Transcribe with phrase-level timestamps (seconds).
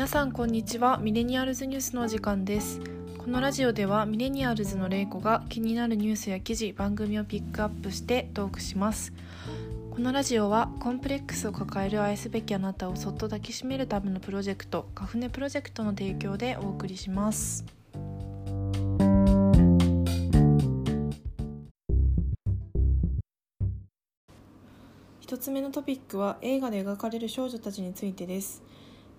[0.00, 0.96] 皆さんこんにちは。
[0.96, 2.80] ミレニアルズニュースのお時間です。
[3.18, 9.12] このラジオではミレニアルズの玲子が気になるニュースや記事番組をピックアップしてトークします。
[9.90, 17.66] このラジオはコンプレックスを抱える愛すべきあなたをそっと抱きしめるためのプロジェクトカフネプロジェクトの提供でお送りします。
[25.20, 28.62] 一つ目のトピックは映画で描かれる少女たちについてです。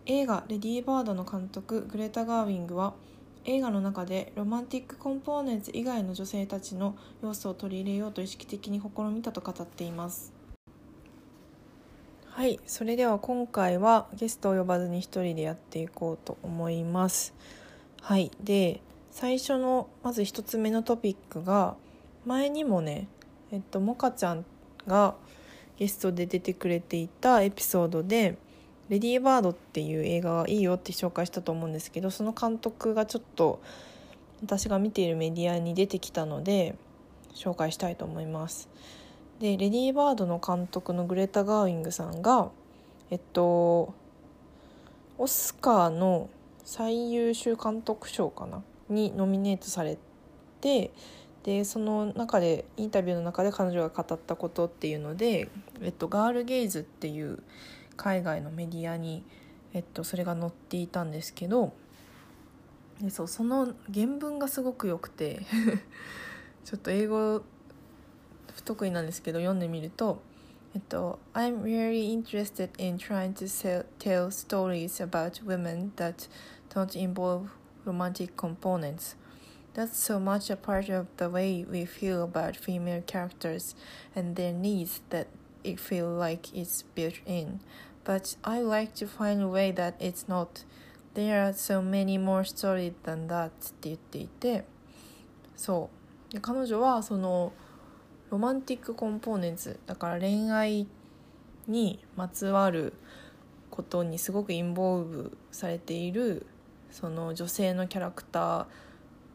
[0.05, 2.93] 映画「レディー・バード」の監督グレタ・ガーウィングは
[3.45, 10.33] 映画の中でロマンティックコンポーネンツ以外の女性たちの要素を取り入れようと意識的に試みたと語っています。
[12.25, 17.33] はいそれでは今回はゲストを呼ばずに一人でやっていこうと思います。
[18.01, 18.81] はいで
[19.11, 21.75] 最初のまず一つ目のトピックが
[22.25, 23.07] 前にもね
[23.51, 24.45] えっとモカちゃん
[24.87, 25.15] が
[25.77, 28.37] ゲストで出てくれていたエピソードで
[28.91, 33.61] 「レディー・バード」っていう映画がいいよって紹介したと思うんですけどその監督がちょっと
[34.43, 36.75] 私が見ているメディアに出てきたので
[37.33, 38.67] 紹介したいと思います。
[39.39, 42.51] でレディー・バードの監督のグレタ・ガーウィングさんが
[43.09, 43.93] えっと
[45.17, 46.29] オスカーの
[46.65, 48.61] 最優秀監督賞かな？
[48.89, 49.97] にノミネートされ
[50.59, 50.91] て
[51.43, 55.49] でその中でインタビューの中で彼女が語ったことっていうので、
[55.81, 57.41] えっと、ガールゲイズっていう
[58.01, 59.23] 海外のメディアに、
[59.73, 61.71] えっと、それが載っていたんですけど
[62.99, 65.45] でそうその原文がすごく良くて
[66.65, 67.43] ちょっと英語
[68.55, 70.19] 不得意なんですけど読んでみると
[70.73, 76.27] えっと「I'm really interested in trying to sell, tell stories about women that
[76.73, 77.49] don't involve
[77.85, 79.15] romantic components
[79.73, 83.73] That's so much a part of the way we feel about female characters
[84.13, 85.27] and their needs that
[85.63, 87.61] it feels like it's built in.
[88.03, 90.65] But I like to find a way that it's not.
[91.13, 94.65] There are so many more stories than that って言っていて。
[95.55, 95.89] そ
[96.29, 96.33] う。
[96.33, 97.53] で彼女はその
[98.29, 100.87] ロマンティックコンポーネンツだから恋愛
[101.67, 102.93] にまつわる
[103.69, 106.45] ことにすごくインボーブされている
[106.89, 108.65] その女性のキャラクター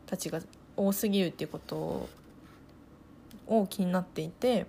[0.06, 0.41] たちが
[0.76, 2.09] 多すぎるっていうこと
[3.47, 4.66] を気になっていて。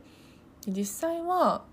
[0.68, 1.63] 実際は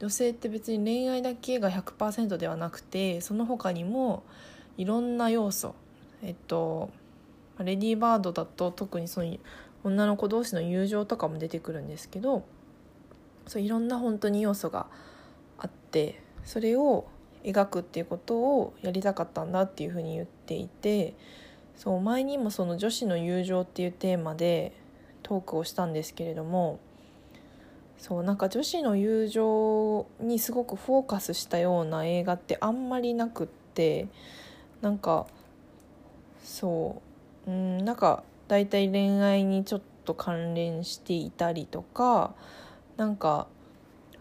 [0.00, 4.22] 女性って別に恋愛だけが100%ではなくてその他にも
[4.76, 5.74] いろんな要素
[6.22, 6.90] えっと
[7.58, 9.36] レディー・バードだと特にその
[9.82, 12.44] 女の子同士の友情とかも出てくるんですけど
[13.46, 14.86] そういろんな本当に要素が
[15.58, 17.06] あってそれを
[17.42, 21.14] 描くっていうことをやりたかったんだっていうふうに言っていて
[21.76, 24.72] そう前にもその女子の友情っていうテーマで
[25.22, 26.80] トークをしたんですけれども
[27.98, 34.06] そうなんか女子の友情にすごくフォーカスしたような映画ってあんまりなくって
[34.80, 35.26] なんか
[36.44, 37.02] そ
[37.46, 42.34] ううんなんか大体恋愛にちょっと関連していたりとか
[42.96, 43.48] なんか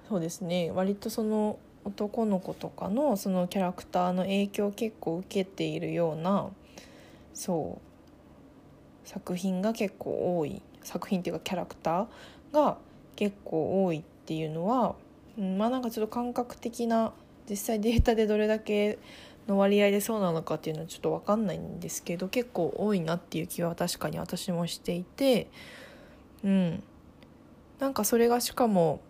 [0.09, 6.49] そうですね割とその男の子とかのそのキャラクターの影響を結構受けているような
[7.33, 7.79] そ
[9.05, 10.61] う作品が結構多い。
[10.83, 12.77] 作品っていうかキャラクターが
[13.17, 14.95] 結構多いっていうのは、
[15.37, 17.11] うん、まあなんかちょっと感覚的な
[17.49, 18.97] 実際データでどれだけ
[19.47, 25.47] の割合でそうなのかっていうのはちょっと分かんないんですけど結構多いなっていう気は確かに私もしていて
[26.43, 26.83] うん。
[27.79, 29.01] なんかそれがしかも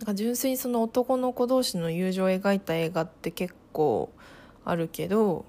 [0.00, 4.10] なんか純粋にその男の子同士の友情を描いた映画って結構
[4.64, 5.44] あるけど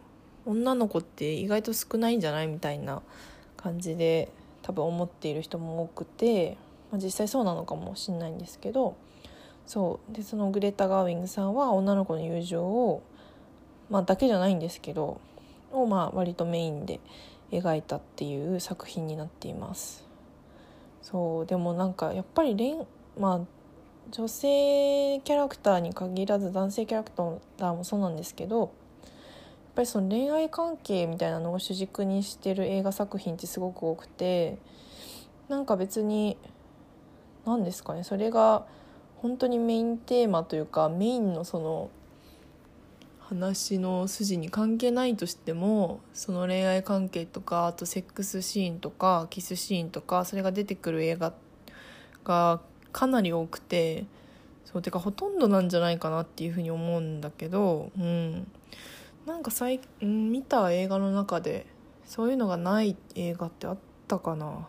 [0.46, 3.02] 女の子って意外と少ないんじゃないみたいな
[3.58, 4.30] 感じで
[4.62, 6.58] 多分思っている人も多くて、
[6.96, 8.96] まあ、実際そうなのかもしれないんですけど
[9.66, 10.14] そう。
[10.14, 13.04] でそのグレタ・ガーウィングさんは女の子の友情を、
[13.90, 15.20] まあ、だけじゃないんですけど
[15.74, 17.02] をまあ割とメインで
[17.52, 20.06] 描いたっていう作品になっています。
[21.02, 21.46] そう。
[21.46, 22.78] でもなんかやっぱり恋
[23.20, 23.40] まあ
[24.12, 28.70] 女性キャラクターに限らず男性キャラクターもそうなんですけどやっ
[29.76, 34.60] ぱりその恋愛関係みたいなのを主軸にしてる映画作品ってすごく多くて
[35.50, 36.38] なんか別に
[37.46, 38.04] 何ですかね。
[38.04, 38.66] それが
[39.18, 41.90] 本当にメインテーマというかメインのその
[43.20, 51.34] 話の筋に関係ないとしてもその恋愛関係とかあとセックスシーンとかキスシーンとかそれが出てくる映画
[52.24, 52.62] が
[52.92, 54.06] かなり多くて
[54.64, 58.48] そうてかほとんどなんじゃないかなっていうふうに思うんだけどうん。
[59.26, 61.66] なんか最、うん、見た映画の中で
[62.06, 63.78] そういうのがない映画ってあっ
[64.08, 64.68] たかな。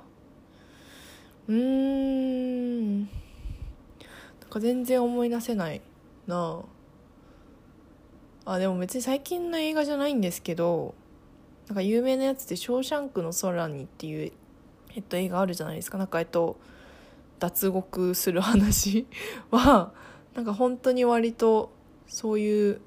[1.48, 2.15] うーんなん。
[4.56, 5.80] か全然思い出せない
[6.26, 6.62] な。
[8.44, 10.94] あでも別に最近の映画じゃないんですけど
[11.66, 14.32] なんか有名なやつで「ショーシャンクの空に」っていう、
[14.94, 15.98] えっと、映画あるじゃないですか。
[15.98, 16.56] なんかえっと
[17.38, 19.06] 脱獄する話
[19.50, 19.92] は
[20.34, 21.70] なんか本当に割と
[22.06, 22.80] そういう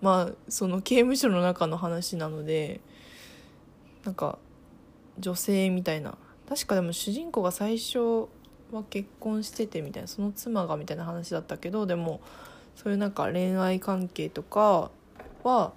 [0.00, 2.80] まあその刑務所の中の話なので
[4.04, 4.38] なんか
[5.18, 6.16] 女性みたいな。
[6.48, 8.28] 確かでも主人公が最初
[8.72, 12.20] は結婚しててみたいなその妻がみたいな話だったけどでも
[12.74, 14.90] そういうなんか恋愛関係とか
[15.44, 15.72] は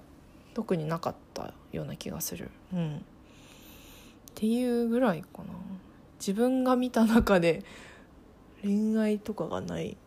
[0.53, 2.49] 特になかったような気がする。
[2.73, 2.95] うん。
[2.97, 2.99] っ
[4.33, 5.45] ていうぐらいかな。
[6.19, 7.63] 自分が見た中で
[8.63, 9.97] 恋愛とかがない。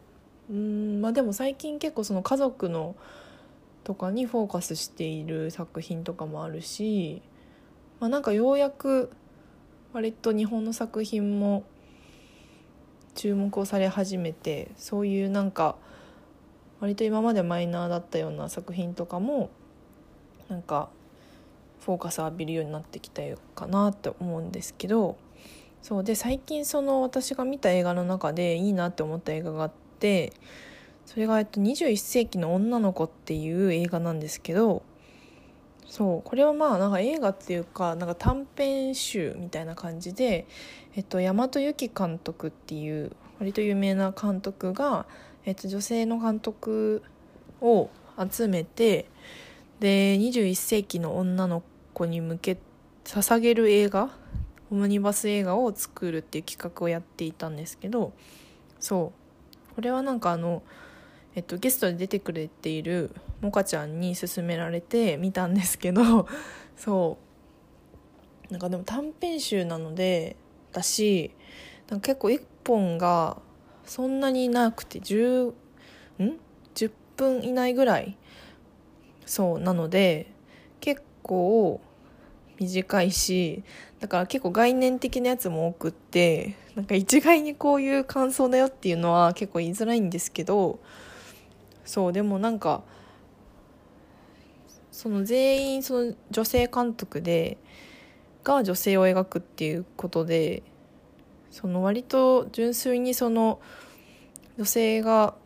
[0.51, 2.97] うんまあでも最近結構その家族の
[3.85, 7.23] とかにフォーカスしている作品とかもあるし、
[8.01, 9.11] まあ、なんかようやく
[9.93, 11.65] 割と日本の作品も
[13.19, 15.75] 注目をされ始めてそういうなんか
[16.79, 19.51] 割と今までマイナーだったような作品とかも
[20.49, 20.89] なんか
[21.81, 23.23] フォーカスを浴びるようになってきた
[23.57, 25.19] かなって思うんですけど
[25.83, 30.33] そうで最近その私が見た映画の中でいいなって思った映画があって
[31.05, 34.85] それが、えっと、21世紀の女の子っていう映画なんですけど
[35.89, 40.47] そうこれはまあなんか映画っていうかなんか短編集みたいな感じで、
[40.95, 45.07] えっと、大和由紀監督っていう割と有名な監督が、
[45.47, 47.03] えっと、女性の監督
[47.63, 47.89] を
[48.31, 49.07] 集めて
[49.81, 51.63] で21世紀の女の
[51.95, 52.59] 子に向け
[53.05, 54.11] 捧げる映画
[54.71, 58.13] オムニバス映画を作るっていう企画をやっていたんですけど
[58.79, 59.13] そ
[59.71, 59.75] う。
[59.75, 60.63] これはなんかあの
[61.39, 66.27] えっと、ゲストで出てくれているモカちゃんに勧められて見たんですけど
[66.77, 67.19] そ
[68.51, 68.53] う。
[68.53, 70.37] なんかでも短編集なので
[70.73, 71.33] だし
[71.91, 73.43] なんか結構1本が
[73.85, 75.53] そんなになくて10ん
[76.75, 78.17] ？10分以内ぐらい。
[79.27, 80.33] そうなので
[80.81, 81.83] 結構
[82.59, 83.63] 短いし
[84.01, 90.81] だから結構概念的なやつも多くってなんか一概にこういう感想だよっていうのは結構言いづらいんですけど
[91.85, 92.83] そうでもなんか
[94.99, 97.57] その全員その女性監督で
[98.43, 100.65] が女性を描くっていうことで
[101.53, 103.61] その割と純粋にその
[104.57, 105.37] 女性が、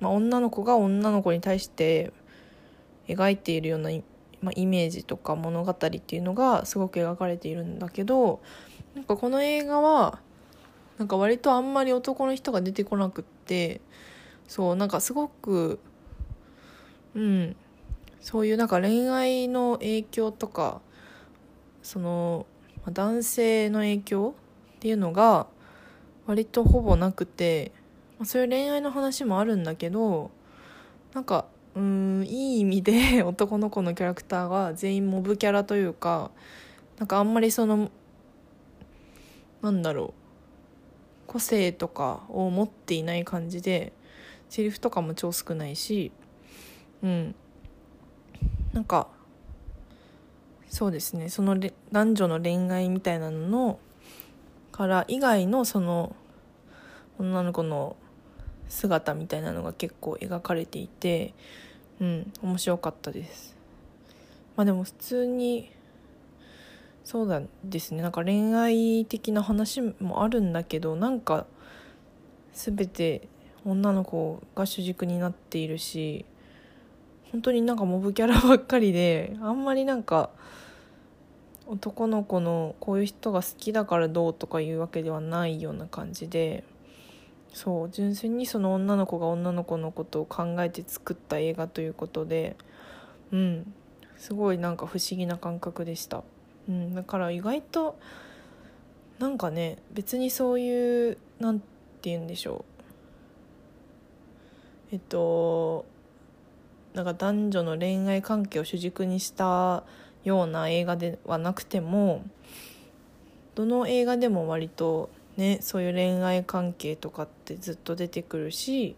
[0.00, 2.14] まあ、女の子が女の子に対して
[3.08, 3.90] 描いているような、
[4.40, 8.40] まあ、イメージとか物語っていうのがすごく描かれているんだけど
[8.94, 10.18] なんかこの映画は
[10.96, 13.82] なんか割とあんまり男の人が出てこなくって
[14.46, 15.78] そうなんかすごく
[17.14, 17.54] うん
[18.20, 20.80] そういうなんか恋愛の影響とか
[21.82, 22.46] その
[22.90, 24.34] 男性の影響
[24.76, 25.46] っていうのが
[26.26, 27.72] 割とほぼなくて、
[28.24, 30.30] そういう恋愛の話もあるんだけど
[31.14, 36.30] なんかうんいい意味で 男の子のキャラクターが全員モブキャラというか
[36.98, 37.90] なんかあんまりその
[39.62, 40.12] なんだろう
[41.26, 43.92] 個性とかを持っていない感じで
[44.48, 46.10] セリフとかも超少ないし
[47.02, 47.34] うん。
[48.78, 49.08] なんか
[50.68, 51.30] そうですね。
[51.30, 51.58] その
[51.90, 53.80] 男女の恋愛みたいなのの
[54.70, 56.14] から以外のその
[57.18, 57.96] 女の子の
[58.68, 61.34] 姿みたいなのが結構描かれていて
[61.98, 63.56] うん面白かったです。
[64.54, 65.72] まあでも普通に
[67.02, 68.02] そうだですね。
[68.02, 71.46] なんか恋愛的な話もあるんだけどなんか
[72.52, 73.26] 全て
[73.64, 76.24] 女の子が主軸になっているし
[77.32, 80.30] 本当になんかモブキャラばっかりであんまりなんか
[81.66, 86.64] 男の子のこういう人が好きだからどうとかいうわけではないような感じで
[87.52, 92.56] そう純粋にその女の子が女の子のことを考えて作った映画ということで
[93.32, 93.74] うん
[94.16, 96.24] すごいなんか不思議な感覚でした、
[96.68, 97.98] うん、だから意外と
[99.18, 101.66] なんかね別にそういうなんて
[102.02, 102.78] 言うんでしょう。
[104.92, 105.84] えっと
[106.94, 109.84] なんか男女の恋愛関係を主軸にした
[110.24, 112.24] ような映画ではなくても
[113.54, 118.96] どの映画でも割とねそういう恋愛関係とかってずっと出てくるし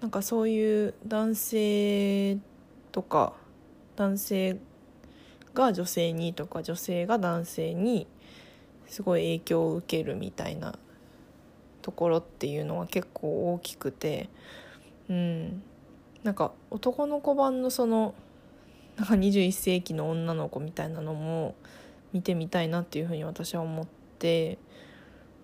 [0.00, 2.38] なんかそういう男性
[2.92, 3.34] とか
[3.96, 4.58] 男性
[5.54, 8.06] が女性にとか女性が男性に
[8.88, 10.78] すごい影響を受けるみたいな
[11.82, 14.28] ところっていうのは結構大きくて
[15.08, 15.62] うん。
[16.26, 18.12] なんか男の子版のその
[18.96, 21.54] なんか21世紀の女の子みたいなのも
[22.12, 23.86] 見てみたいなっていうふうに私は思っ
[24.18, 24.58] て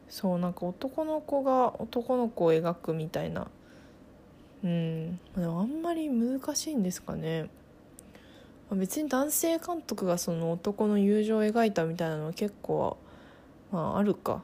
[0.08, 3.46] そうなんか男の子が男の子を描くみたいな。
[4.64, 5.20] うん。
[5.36, 7.48] あんまり難しいんですかね。
[8.72, 12.96] 別に男性監督がその男の友情を描いたみたいなのは結構
[13.70, 14.42] まああるか。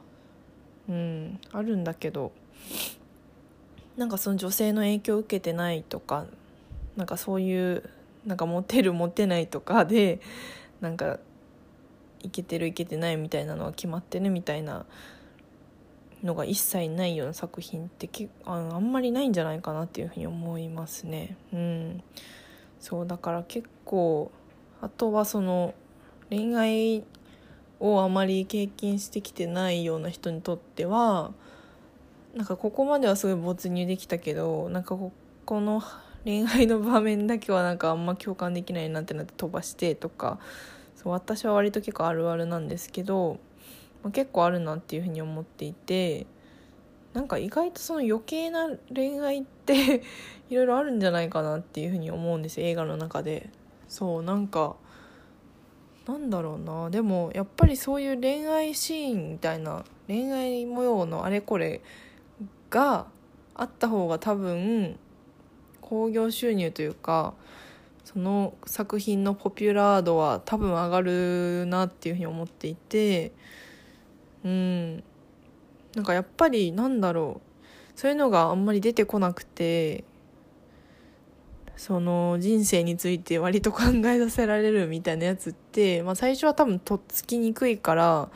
[0.89, 1.41] うん。
[1.51, 2.31] あるんだけど。
[3.99, 6.25] なんかその女性の影響を受けてないとか
[6.97, 7.83] なんかそういう
[8.25, 10.21] なんかモテるモテないとかで
[10.81, 11.19] なんか
[12.23, 14.87] いけてるいけてないみたいなのは決まってるみたいな
[16.23, 18.09] のが一切ないような作品って
[18.45, 21.37] ああんまりないんじゃないかなっていうふうに思いますね。
[21.53, 22.03] うん、
[22.79, 24.31] そうだから結構
[24.81, 25.75] あとはその
[26.31, 27.05] 恋愛
[27.81, 31.33] をあまり経験してきてないような人にとっては
[32.35, 35.13] なんかここまではすごい没入できたけどなんかこ
[35.45, 35.83] この
[36.25, 40.39] 恋愛の場面だけはなんかあんま共感できないなってなって飛ばしてとか
[40.95, 43.39] そう私は割と結構あるあるなんですけど、
[44.03, 46.27] まあ、結構あるなっていうふうに思っていて
[47.15, 50.03] なんか意外とその余計な恋愛って
[50.51, 53.51] いろいろあるんじゃないかなっていうふうに思うんです映画の中で。
[53.89, 54.77] そうなんか
[56.07, 61.81] なんだろうなでもやっぱりそういう恋愛シーンみたいな恋愛模様のあれこれ
[62.71, 63.07] が
[63.55, 64.99] あった方が多分
[65.81, 67.35] 興行収入というか
[68.05, 73.33] その作品のポピュラー度は多分上がるなっていうふうに思っていて
[74.45, 74.97] うん。
[75.95, 77.49] なんかやっぱりなんだろう。
[77.99, 80.05] そういうのがあんまり出てこなくて
[81.77, 88.29] その人生について割と考えさせられるみたいなやつって、まあ、最初は多分とっつきにくいから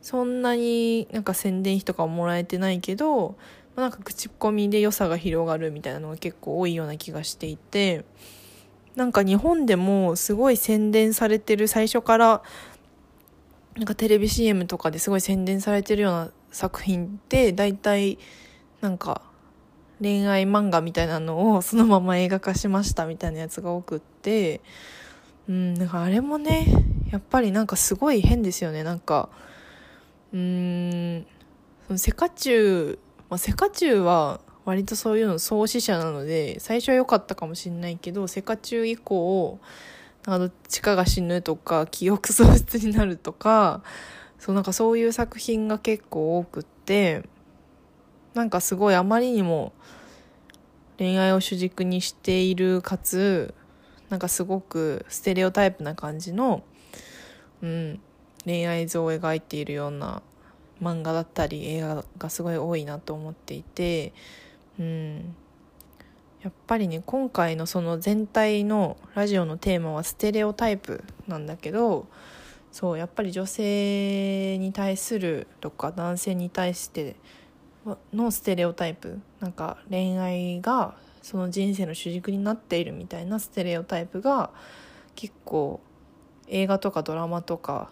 [0.00, 3.36] そんなになんか宣伝費とかもらえてないけど、
[3.80, 8.04] なんか口コミで良さが広がるみたいなのが結構多いような気がしていて。
[8.96, 12.42] なんか日本でもすごい宣伝されてる最初から
[13.76, 18.18] なんかテレビ CM とかですごい宣伝されてるような作品って大体
[18.80, 19.22] なんか
[20.00, 24.60] 恋愛漫画みたいなのをそのまま映画化しましたみたいなやつが多くって
[25.48, 26.66] うんなんかあれもね
[27.10, 29.28] やっぱりなんかすごい変ですよねなんか
[30.32, 31.26] うーん
[31.86, 32.98] そのセカチュウ、
[33.30, 39.58] まあ、セカチュウは割とそういうの創始者なので最初は良かったかもしれないけどセカチュウ以降
[40.26, 43.82] なんかどっちかが死ぬとか記憶喪失になるとか
[44.38, 47.22] そうなんかそういう作品が結構多くって
[48.34, 49.72] なんかすごいあまりにも
[50.98, 53.54] 恋愛を主軸にしているかつ
[54.08, 56.62] なんかすごくステレオタイプな感じの、
[57.62, 58.00] うん、
[58.44, 60.22] 恋愛像を描いているような
[60.82, 64.12] 漫画だったり映画がすごい多いなと思っていて
[64.78, 65.34] うん。
[66.42, 72.06] やっぱりね今回のその全体のラジオのテーマはステレオタイプなんだけど
[72.72, 77.16] そうやっぱり女性に対するとか男性に対して
[78.14, 79.20] のステレオタイプ。
[79.40, 84.50] なんか恋愛がその人生の主軸になっているみたいなステレオタイプが
[85.14, 85.80] 結構
[86.48, 87.90] 映画とかドラマとか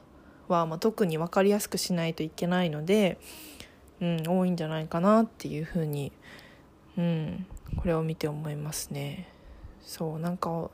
[0.49, 3.19] は、まあ、特に分かりやすくしないといけないので、
[4.01, 6.13] うん、多いんじゃないかなっていうふうに
[6.99, 9.29] うん、これを見て思いますね。
[9.83, 10.71] そうなんか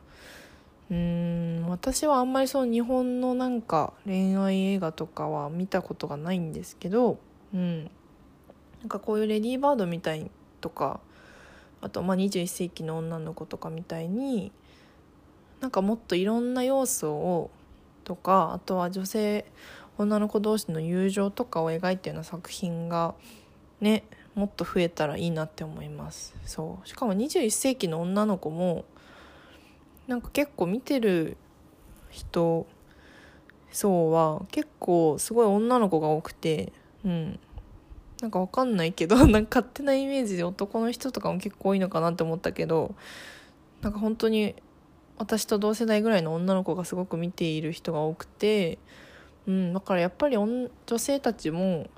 [0.90, 7.18] うん私はあんまりその日本のなんか恋愛映画とかは見たことがないんですけど、
[7.52, 7.84] うん、
[8.80, 11.00] なんかこういう「レディー・バード」みたいとか
[11.80, 14.50] あとまあ21世紀の女の子とかみたいに
[15.60, 17.50] なんかもっといろんな要素を
[18.04, 19.44] とかあとは女性
[19.98, 23.14] 女の子同士の友情とかを描いたような作品が
[23.80, 26.34] ねもっと増えたらいいなって思います。
[26.44, 26.88] そう。
[26.88, 28.84] しかも21世紀の女の子も
[30.08, 31.36] なんか結構見てる
[32.10, 32.66] 人
[33.70, 36.72] 層は結構すごい女の子が多くて
[37.04, 37.38] うん。
[38.20, 42.94] なんかわかんないけど なんか勝手なイメージで男の人とかも結構多いのかなって思ったけど
[43.82, 44.54] なんか本当に
[45.18, 48.78] 私と同世代ぐらいの女の子がすごく見ている人が多くて、
[49.46, 51.88] うん、だからやっぱり女性たちも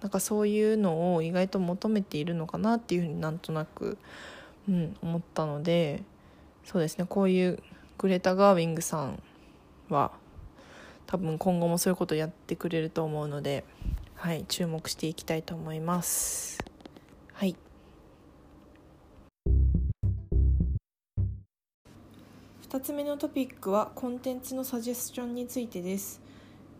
[0.00, 3.98] なんかそういうのを意外と求めているのかなっていうふうになんとなく、
[4.68, 6.02] うん、思ったので
[6.64, 7.62] そうですねこういう
[7.98, 9.22] グレタ・ガーウィングさん
[9.88, 10.12] は
[11.06, 13.64] 多分今後もそういうことやってくれると思うので、
[14.14, 16.69] はい、注目していきたいと思います。
[22.70, 26.22] 2つ目のトピックはコンテンツのサジェスションについてです。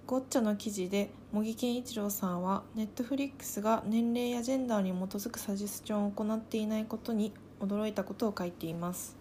[0.06, 9.16] ゴッチャの記事で茂木健一郎さんはネットフリックスが年齢やジェンダーに基づくサジェスチョンを行っていないことに驚いたことを書いています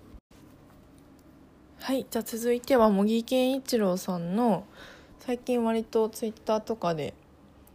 [1.80, 4.66] はいじゃあ続いては茂木健一郎さんの
[5.20, 7.16] 最近割とツイッターとかで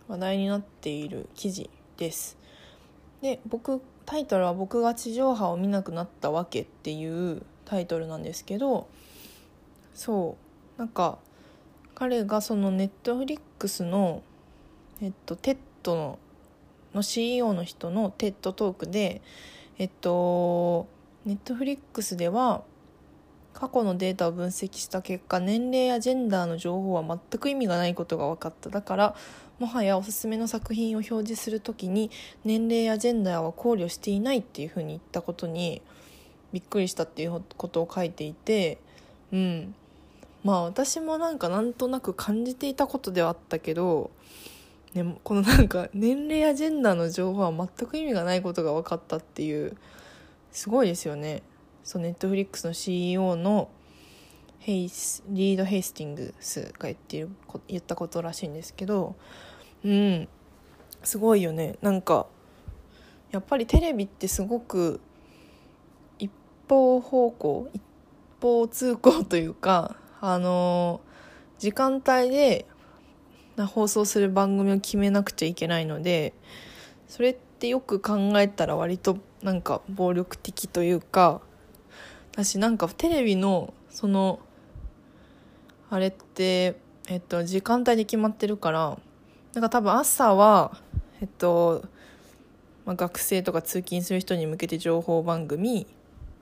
[0.07, 2.39] 話題になっている記事です
[3.23, 8.89] で僕タイトルは「僕が地上波を見なくなったわけ」っていうタイトルなんですけど
[9.95, 10.37] そ
[10.77, 11.19] うなんか
[11.95, 14.23] 彼がそのネットフリックスの
[15.01, 16.19] えっとテッドの
[16.95, 19.21] の CEO の人の TED トークで
[19.79, 20.87] えっと
[21.25, 22.63] ネットフリックスでは
[23.53, 28.69] 過去のデータを分析した結果年齢やジェンダーの情報は全く意味がないことが分かった。
[28.69, 29.15] だから
[29.61, 32.11] もはやおすすめの作品を表示する時に
[32.45, 35.81] 年齢やジェンダーは考慮していないっていうふうに言ったことに
[36.55, 38.79] びっくりしたっていうことを書いていて
[39.33, 39.75] うん。
[40.45, 44.11] まあ私もなんかなんとなく感じていたことではあったけど、
[44.93, 49.77] ね、このなんか年齢やジェンダーの情報は全く意味がないことが分かったっていう
[50.53, 51.43] すごいですよね。
[51.83, 53.69] そうネットフリックスの CEO の
[54.61, 57.31] ヘイスリード・ヘイスティングスが言っている
[57.67, 59.17] 言ったことらしいんですけど
[59.85, 60.29] うん。
[61.03, 61.77] すごいよね。
[61.83, 62.27] なんか
[63.33, 65.01] やっぱりテレビってすごく
[66.69, 67.83] 方方向一
[68.41, 71.01] 方通行というかあの
[71.59, 72.67] 時間帯で
[73.57, 76.35] 放送する番組を決めなくちゃいけないので
[77.09, 81.41] それってよく考えたら割となんか暴力的というか
[82.33, 84.41] 私なんかテレビのその
[85.91, 86.77] あれって
[87.09, 88.99] えっと時間帯で決まってるから
[89.53, 90.77] なんか多分朝は
[91.21, 91.85] えっと、
[92.85, 95.87] まあ、学生とか通勤する人に向けて情報番組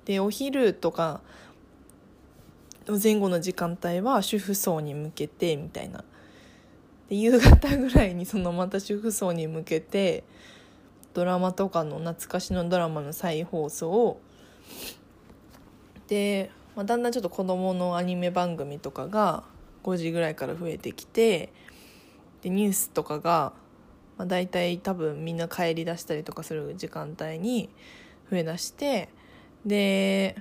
[0.04, 1.20] でお昼とか
[3.02, 6.04] 前後の時間帯は主婦層に向けてみたいな。
[7.08, 10.24] で夕方ぐらいにそのまた主婦層に向けて
[11.14, 14.20] ドラマとかの懐かしのドラマの再放送を
[16.08, 19.44] で、まあ、だんだんちょっと子どものアニメ番組とかが
[19.84, 21.52] 5時ぐらいから増えてきて
[22.42, 23.52] でニュースとかが、
[24.16, 27.68] まあ、大体多分みんな帰り出したりとかする時間帯に
[28.30, 29.08] 増えだして
[29.66, 30.36] で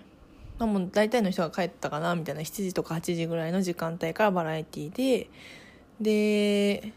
[0.63, 5.29] あ、もう大体の人が帰ったかなみたいな7時とか8時ぐらいの時間帯からバラエティで
[5.99, 6.93] で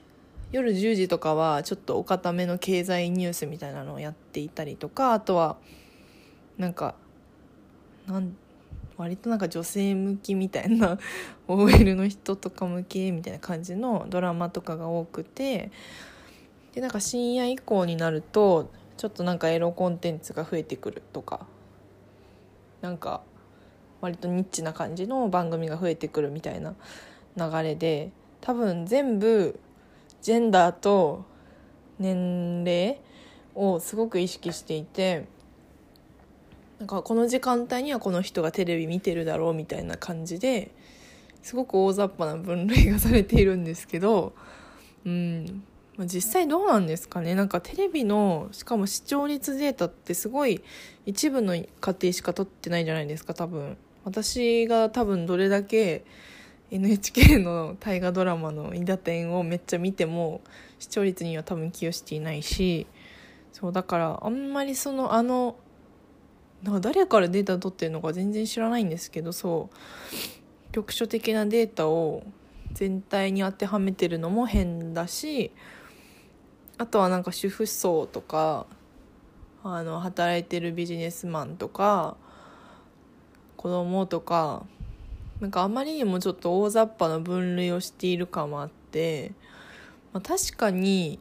[0.53, 5.57] 夜10時とかはちょっとお固めの経済ニュースみたいなのをやっていたりとかあとは
[6.59, 6.95] なんか
[8.07, 8.37] なん
[8.97, 10.99] 割となんか女性向きみたいな
[11.49, 15.71] OL の人とか向けみたいな感じのドラマとかが多くて
[16.73, 21.47] でなんか深夜以降になるとちょっとなんかエロコンテンツが増えてくるとか
[22.85, 23.23] なんか
[24.03, 26.75] 割とニッチな感じの番組が増えてくるみたいな
[27.35, 29.59] 流れで多分全部
[30.21, 31.25] ジェンダーと
[31.99, 33.01] 年齢
[33.55, 35.25] をすごく意識していて
[36.79, 40.71] なんかこの時間帯にはこの人がテレビ見てるだろうみたいな感じで
[41.41, 44.35] すごく大雑把な分類がされているんですけど、
[45.07, 45.65] うん。
[45.97, 47.35] まあ、実際どうなんですかね。
[47.35, 50.63] なんかテレビのしかも視聴率データってすごい
[51.07, 53.77] 一部の家庭しか取ってないじゃないですか多分。
[54.05, 56.05] 私が多分どれだけ
[56.71, 60.41] NHK の大河ドラマの「伊田天」をめっちゃ見ても
[60.79, 62.87] 視聴率には多分寄与していないし
[63.53, 65.57] そうだからあんまりそのあの
[66.63, 72.25] なんか誰からデータ取ってるのか全然知らないんですけどそう局所的なデータを
[72.73, 75.53] 全体に当てはめてるのも変だし
[76.79, 78.67] あとはなんか主婦層とか
[79.63, 82.17] あの働いてるビジネスマンとか
[83.57, 84.65] 子供とか
[85.41, 89.33] なんかあまりにもちょっと大雑把な分類をしている感もあって、
[90.13, 91.19] まあ、確かに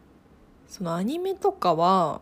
[0.68, 2.22] そのアニメとかは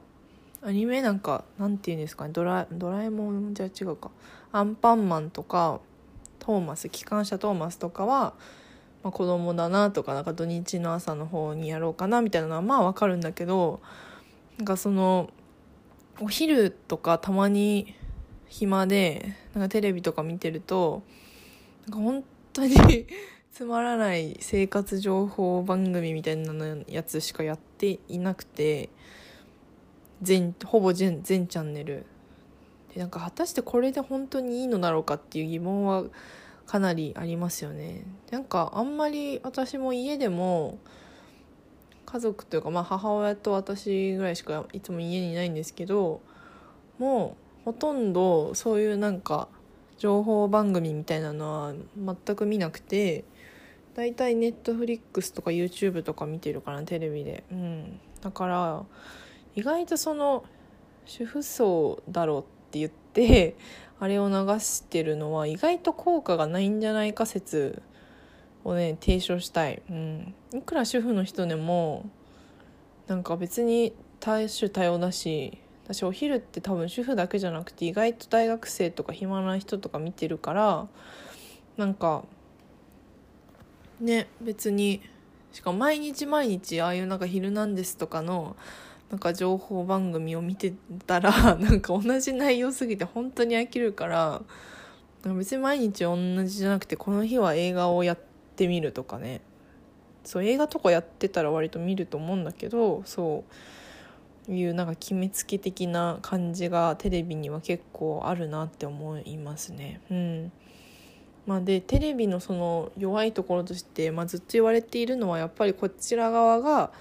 [0.62, 4.12] アニメなんかなんて言うんですかねドラドラえもんじゃ違うか。
[4.52, 5.80] アンパンマンとか
[6.40, 8.34] トーマス機関車トーマスとかは、
[9.04, 13.82] まあ、子供だなとかなんか土日の朝の方にやろうかなみたいなのはまあわかるんだけど
[14.58, 15.30] なんかその
[16.20, 17.96] お昼とかたまに
[18.48, 21.04] 暇でなんかテレビとか見てると
[21.88, 22.76] なんか本当に
[23.52, 26.54] つまらない生活情報番組みたいな
[26.88, 28.90] やつしかやっていなくて
[30.22, 32.06] 全ほぼ全全チャンネル。
[32.94, 36.04] でなんか果たしてこれで本当にいいのだろうかっていう疑問は
[36.72, 38.06] かなりありますよね。
[38.30, 40.80] なんかあんまり私も家でも
[42.06, 46.22] 家族というかまあ母親と私ぐらいしかいつも家にいないんですけど
[46.98, 49.50] もうほとんどそういうなんか
[49.98, 53.26] 情報番組みたいなのは全く見なくて
[53.94, 57.44] だいたいネットフリックスとか YouTube とか見てるかなテレビで。
[57.52, 58.00] うん。
[58.22, 58.86] だから
[59.56, 60.46] 意外とその
[61.06, 63.58] 主婦層だろうってって言って
[64.00, 67.82] あれを流してるのは意外と効果がないんじゃないか説
[68.64, 72.10] をね提唱したい、うん、いくら主婦の人でも
[73.08, 80.88] なんか別に多種多様だし私お昼って多分主婦だけじゃなくて意外と大学生とか暇な人とか見てるから
[81.76, 82.24] なんか
[84.00, 85.02] ね別に
[85.52, 88.56] しかも毎日毎日ああいうなんか「ヒルナンデス」とかの
[89.12, 90.74] なんか情報番組を見て
[91.06, 94.42] たら なんか同じ内容すぎて本当に飽きるから
[95.26, 98.20] 別に毎日同じじゃなくてこの日は映画をやっ
[98.56, 99.42] てみるとかね
[100.24, 103.44] そう映画とかやってたら割と見ると思うんだけどそ
[104.48, 110.02] ういうなんか決めつけ的な感じがテレビには結構あるなって思いますね。
[110.10, 110.52] うん
[111.46, 116.92] まあ、でテレビのその弱いところとして、まあ、ずっと言われているのはやっぱりこちら側が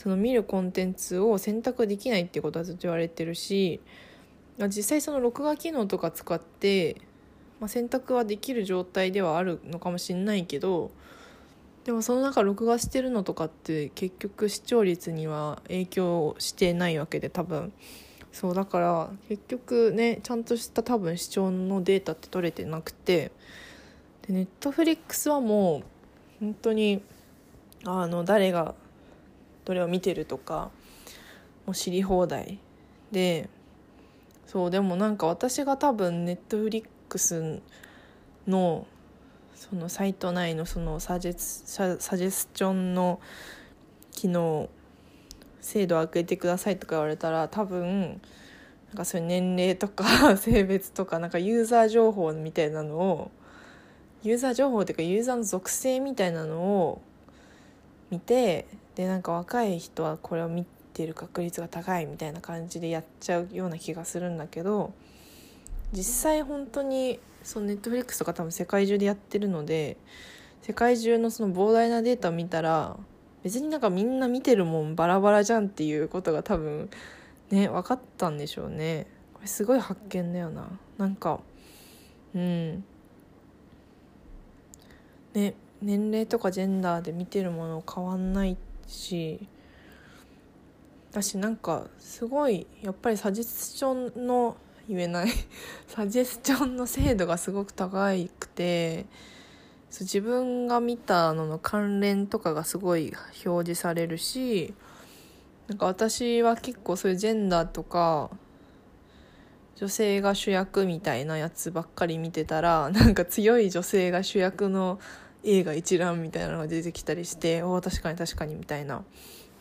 [0.00, 3.80] その見るコンテンツを選択できないっていうことはずっと言われてるし
[4.68, 6.96] 実際その録画機能とか使って、
[7.60, 10.90] まあ、選択はできる状態ではあるのかもしれないけど
[11.84, 17.72] でもその中録画してるのとかって結局視聴率には影響してないわけで多分。
[18.32, 23.32] そうだから結局ねちゃんとした多分視聴のデータって取れてなくて
[24.22, 25.82] でネットフリックスはもう
[26.38, 27.02] 本当に
[27.84, 28.76] あの誰が
[29.70, 30.70] どれを見てるとか
[31.64, 32.58] もう知り放題
[33.12, 33.48] で
[34.46, 37.60] そうでもなんか私が多分ネットフリックス
[38.48, 38.86] の
[39.54, 43.20] そのサイト内のそのサジェササジェスチョンの
[44.10, 44.68] 機能
[45.60, 48.20] 精度を上げてくださいとか言われたら多分
[48.88, 50.04] なんかそういう年齢とか
[50.36, 53.30] 性別とかなんかユーザー情報みたいなのを
[54.24, 57.02] ユーザー情報っていうかユーザーの属性みたいなのを
[58.10, 64.92] 見てでなんか若い人はこれを見てる確率が高いみたいな感じでやっちゃうような気がするんだけど
[65.92, 69.96] 実際本当にそのネットフリックスとか多分世界中でやってるので
[70.62, 72.96] 世界中のその膨大なデータを見たら
[73.42, 76.90] 別になんかみんな見てるもんバラバラじゃんっていうことが多分
[77.50, 79.06] ね分かったんでしょうね。
[79.32, 80.68] これすごい発見だよな。
[80.98, 81.40] なんか
[82.34, 82.84] うん。
[85.32, 88.56] ね年齢とかジェンダーで見てるもの変わんない
[88.90, 89.48] し
[91.10, 94.56] 私なんかすごいやっぱりサジェスチョンの
[94.88, 95.28] 言えない。
[95.88, 99.06] サジェスチョンの精度がすごく高くて
[99.98, 103.12] 自分が見たのの関連とかがすごい
[103.44, 104.72] 表示されるし
[105.66, 108.30] なんか私は結構そういうジェンダーとか
[109.76, 115.00] 女性が主役みたいなやつばっかり見てたらなんか強い女性が主役の
[115.44, 119.04] 映画一覧みたいなのが出てきたりしてお確かに確かにみたいな。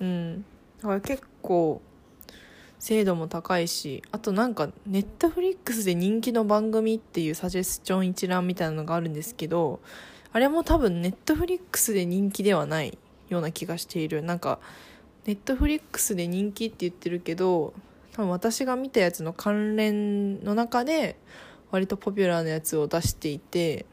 [0.02, 0.46] うん。
[0.82, 1.82] だから結構
[2.80, 9.82] 精度も高いしあとなんかネットフリックスで人気の番組っていうサジェスチョン一覧みたいなのがあるんですけど
[10.32, 14.24] あれも多分ネットフリックスで人気ではないような気がしている。
[14.24, 14.60] なんか
[15.26, 17.74] ネットフリックスで人気って言ってるけど
[18.14, 21.18] 多分私が見たやつの関連の中で
[21.72, 23.86] 割とポピュラーなやつを出していて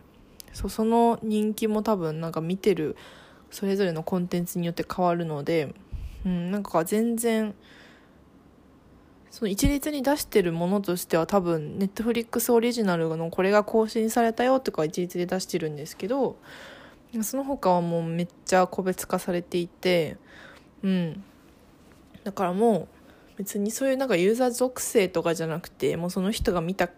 [0.56, 2.96] そうその人気も多分なんか見てる
[3.50, 5.74] それぞれのコンテンツによって変わるので、
[6.24, 7.54] うん、なんか全然
[9.30, 16.38] その一律に出してるものとしては多分ネットフリックスオリジナルのこれが更新されたよとか一律で出してるんですけど
[17.20, 20.16] その他はもうめっちゃ個別化されていて
[20.82, 21.22] うん。
[22.24, 22.88] だからも
[23.34, 26.88] う別にそういうなんかユーザー属性とかじゃなくてもうその人が見た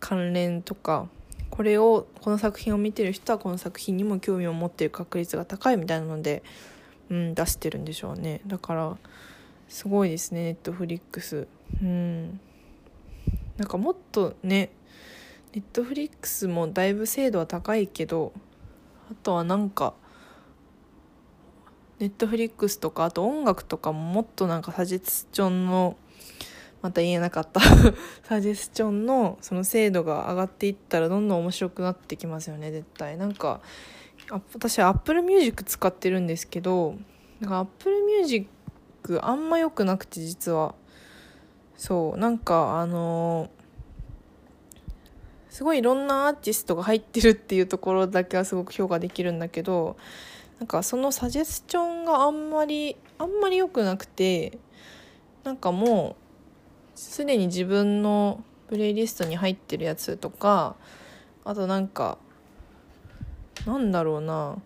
[0.00, 1.08] 関連とか
[1.50, 6.42] これをこの作品を見てる人はこの作品にも興味を持ってる確率が高いみたいなので、
[7.10, 8.40] うん、出してるんでしょうね。
[8.46, 8.96] だから
[9.68, 11.48] すごいですねネットフリックス。
[11.82, 12.40] うん。
[13.56, 14.70] なんかもっとね
[15.52, 18.32] ネットフリックスもだいぶ精度は高いけど
[19.10, 19.94] あとはなんか
[21.98, 25.96] ネットフリックスとかあと音楽とかももっとなんかサジェスチョンの
[26.82, 27.60] また言えなかった。
[28.24, 33.16] サジェスチョンのその精度が上がっていったらどんどん面白くなってきますよね絶対。
[33.16, 33.60] なんか
[34.54, 36.94] 私は Apple Music 使ってるんですけど
[37.40, 38.48] なんか Apple Music
[39.22, 40.74] あんま良くなくて実は。
[41.76, 43.50] そうなんかあの
[45.48, 49.96] すごいいろんなアーティストが入ってるっていうところだけはすごく評価できるんだけど
[50.58, 54.58] なんかそのサジェスチョンがあんまりあんまり良くなくて
[55.44, 56.27] なんかもう
[56.98, 60.74] すでに自分のプレイリストに入ってるやつとか
[61.44, 62.18] あとなんか
[63.66, 64.58] なんだろうな。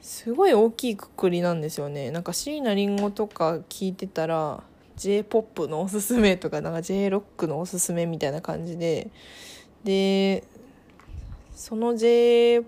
[0.00, 2.10] すごい大きいくくりなんですよね。
[2.10, 4.62] なんか椎名林檎とか聞いてたら
[4.96, 9.10] j p o p のおすすめとかなんか j ロックのおすすめみたいな感じで。
[9.84, 10.44] で
[11.54, 12.66] その j p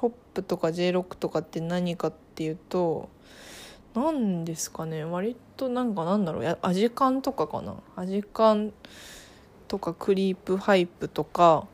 [0.00, 3.08] o p とか j ロックとかって何かっていうと
[3.96, 5.04] なんですかね。
[5.04, 6.44] 割となんかなんだろう。
[6.44, 7.74] やアジカンとかかな。
[7.96, 8.72] アジカン
[9.68, 11.66] とかクリープハイプとか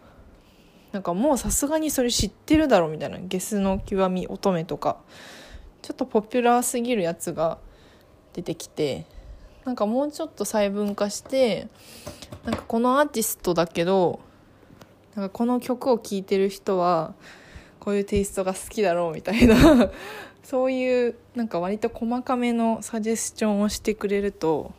[0.92, 3.18] なんかもうさすがにそれ知ってるだろみたいな。
[3.18, 4.98] ゲスの極み乙女とか。
[5.82, 7.58] ちょっとポピュラーすぎるやつが
[8.34, 9.04] 出てきて
[9.64, 11.66] なんかもうちょっと細分化して
[12.44, 14.20] なんかこのアーティストだけど
[15.16, 17.14] なんかこの曲を聴いてる人は
[17.80, 19.90] こういうテイストが好きだろうみたいな。
[20.42, 24.72] そういうなんか割と細かめのサジェスチョンをしてくれると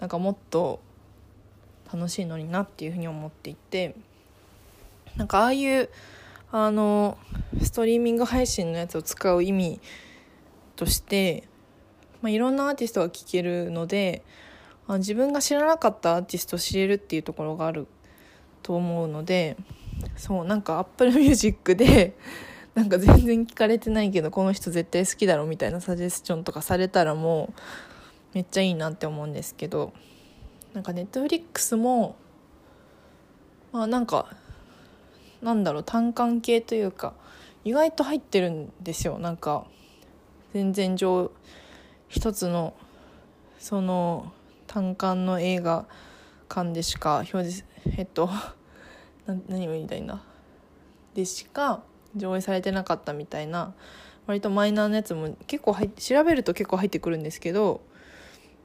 [0.00, 0.80] なんかもっと
[1.92, 3.94] 楽しいのになっていうふうに思っていて
[5.16, 5.90] なんかああいう
[6.50, 7.18] あの
[7.62, 9.80] ストリーミング配信のやつを使う意味
[10.76, 11.44] として、
[12.22, 14.22] まあ、いろんなアーティストが聴けるので
[14.88, 17.86] あ自分が知らなかったアーティストを知れるっていうところがある
[18.62, 19.56] と思うので
[20.16, 22.16] そうなんか Apple Music で
[22.74, 27.60] なんか全然聞かれてないけどこの人絶対好きだろみたいなサジェスチョンとかされたらもう
[28.34, 29.92] めっちゃいいなって思うんですけど
[30.72, 32.16] なんか Netflix も
[33.72, 34.26] まあなんか
[35.42, 37.14] なんだろう単管系というか
[37.64, 39.18] 意外と入ってるんですよ。
[39.18, 39.66] なんか
[40.52, 41.30] 全然上
[42.08, 42.74] 一つの
[43.58, 44.32] その
[44.66, 45.86] 単管の映画
[46.48, 47.64] 館でしか表示
[47.96, 48.30] えっと
[49.48, 50.20] 何を言いたいんだ。
[51.14, 51.82] でしか
[52.16, 53.74] 上映されてなかったみたいな
[54.26, 57.80] 割とマイナーなやつも結構入って調べると結構入ってくるんですけど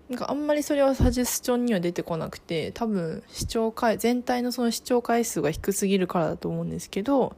[0.10, 7.36] なんかあんまりそれはサジェスチョンには出てこなくて多分視聴回全体のその視聴回数が低すぎるからだと思うんですけど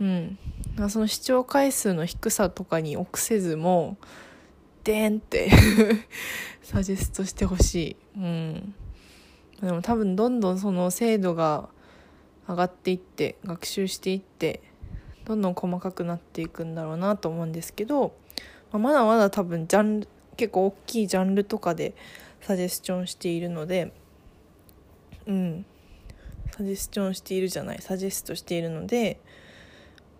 [0.00, 0.38] うん。
[0.88, 3.96] その視聴回数の低さとかに臆せずも
[4.84, 5.50] でーんって
[6.62, 7.96] サジェストしてほしい。
[8.16, 8.74] うん。
[9.60, 11.68] でも多分どんどんその精度が
[12.48, 14.62] 上がっていって学習していって
[15.28, 18.14] どんどん細かくなっていくんだろうなと思うんですけど、
[18.72, 21.94] まあ、まだまだ多分ジャンル結構大きいジャンルとかで
[22.40, 23.92] サジェスチョンしているので
[25.26, 25.66] うん。
[26.56, 29.20] サジェスチョンしているじゃないサジェストしているので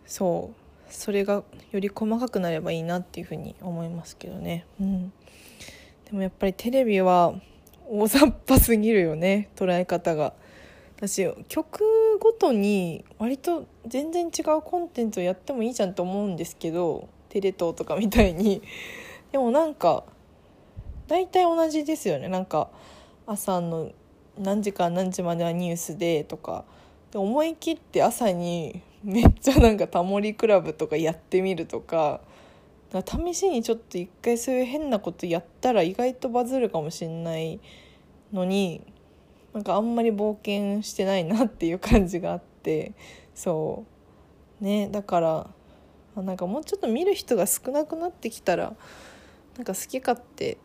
[0.05, 0.93] そう。
[0.93, 4.67] それがより細かくなればいいなっていうふうに思いますけどね。
[4.81, 5.13] うん。
[6.05, 7.35] でもやっぱりテレビは
[7.89, 10.35] 大雑把すぎるよね捉え方が。
[10.99, 11.85] 私曲
[12.21, 18.63] ごとに割と全然違うコンテンツをやってもいいじゃんと思うんですけどテレ東とかみたいに。
[19.31, 20.05] でもなんか
[21.07, 22.29] 大体同じですよね。
[22.29, 22.71] なんか
[23.27, 23.93] 朝の
[24.39, 26.65] 何時から何時まではニュースでとか。
[27.13, 32.21] で思い切って朝にめっちゃなんかタモリクラブとかやってみるとか。
[33.07, 37.61] 試しにちょっと一回そういう変なことやったら意外とバズるかもしんない
[38.33, 38.81] のに
[39.55, 42.93] なんかあんまり冒険してないなっていう感じがあって
[43.35, 43.85] そ
[44.61, 44.65] う。
[44.65, 45.51] ねだから
[46.23, 48.75] なんかもうちょっと見る人が少なくなってきたら
[49.57, 50.59] なんか好き勝手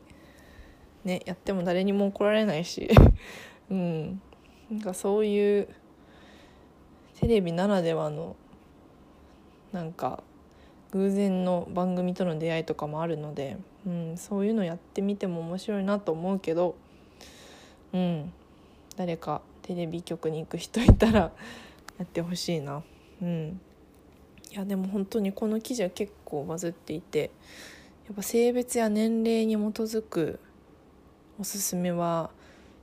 [1.04, 2.90] ねやっても誰にも怒られないし
[3.70, 4.22] うん。
[4.72, 5.68] なんかそういう
[7.20, 8.36] テレビならではの
[9.72, 10.24] なんか
[10.92, 16.76] 偶然の番組との出会いとかもあるので、うん、そういうのやってみても面白いなと思うけど、
[17.94, 18.34] うん、
[18.96, 21.32] 誰かテレビ局に行く人いたら
[21.98, 22.84] やってほしいな。
[23.22, 23.60] うん。
[24.52, 27.32] いやでも本当にこの記事は結構バズっていて
[28.06, 30.40] やっぱ性別や年齢に基づく
[31.40, 32.30] おすすめは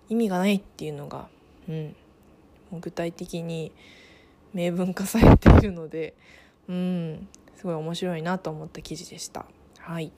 [0.09, 1.29] 意味がないっていうのが、
[1.69, 1.95] うん、
[2.81, 3.71] 具体的に
[4.53, 6.15] 明文化されているので、
[6.69, 9.47] うん、すごい面白いなと思った記事でした。
[9.79, 10.11] はい。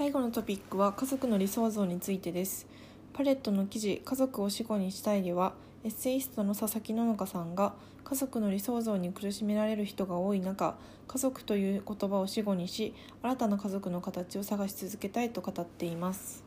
[0.00, 2.66] 最後のトピックは家族の理想像についてです。
[3.12, 5.52] パレットの記事「家族を死後にしたい」では
[5.84, 16.44] エッセイストの佐々木ののかさんが家族の理想像に苦しめられる人が多い中家族という言葉を死後にし新たな家族の形を探し続けたいと語っています。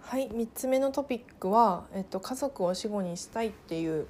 [0.00, 4.06] はい3つ目のトピックは、えっと、家族を死後にしたいっていう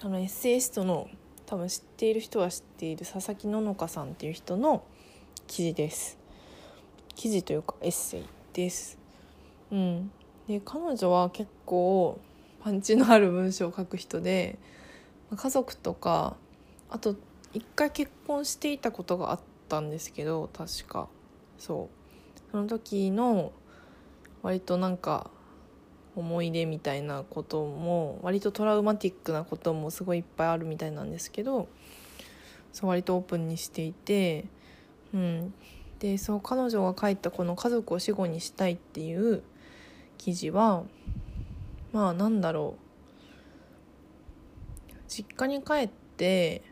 [0.00, 1.06] あのエッセイストの
[1.44, 4.84] 多分知っている人は知っている佐々木ののかさんっていう人の
[5.46, 6.18] 記事です。
[7.14, 8.98] 記事というかエッセイです。
[9.70, 10.10] うん。
[10.48, 12.20] で彼女は結構
[12.62, 14.58] パンチのある文章を書く人で
[15.34, 16.36] 家族とか
[16.90, 17.16] あと
[17.52, 21.08] 一回結婚していたことがあったんですけど確か。
[21.58, 22.50] そう。
[22.50, 23.52] その時の
[24.42, 25.30] 割となんか
[26.16, 31.68] 思い出みたいなことも割とトラウマティックなこともすごいいっぱいあるみたいなんですけど
[32.72, 34.44] そう割とオープンにしていて
[35.14, 35.54] うん、
[36.00, 39.42] でそう彼女が書いたこの「家族を死後にしたい」っていう
[40.18, 40.84] 記事は
[41.92, 42.84] まあなんだろう。
[45.08, 46.62] 実家に帰って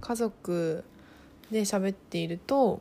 [0.00, 0.84] 家族
[1.52, 2.80] で喋っていると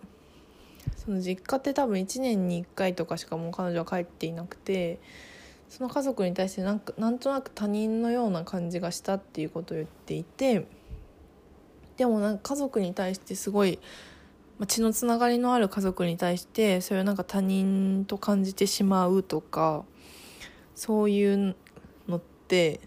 [0.98, 5.00] その実家って多分1年に1回とかしかもう彼女は帰っていなくて
[5.70, 10.66] その家族に対してなんかなんとなく他人のような感じがしたっていうことを言っていて
[11.98, 13.78] でもなんか家族に対してすごい、
[14.66, 19.84] 血のつながりのある家族に対してそれをなんか他人と感じてしまうとか
[20.76, 21.56] そういう
[22.08, 22.80] のって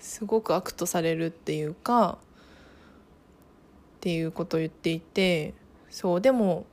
[0.00, 2.18] すごく悪とされるっていうか
[3.98, 5.54] っていうことを言っていて
[5.90, 6.66] そうでも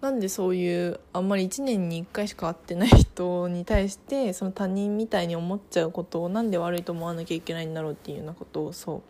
[0.00, 9.02] なんでそういうあんまり1年に1回しか会ってない人に対してその他人みたいに思っちゃうことをなんで悪いと思わなきゃいけないんだろうっていうようなことをそう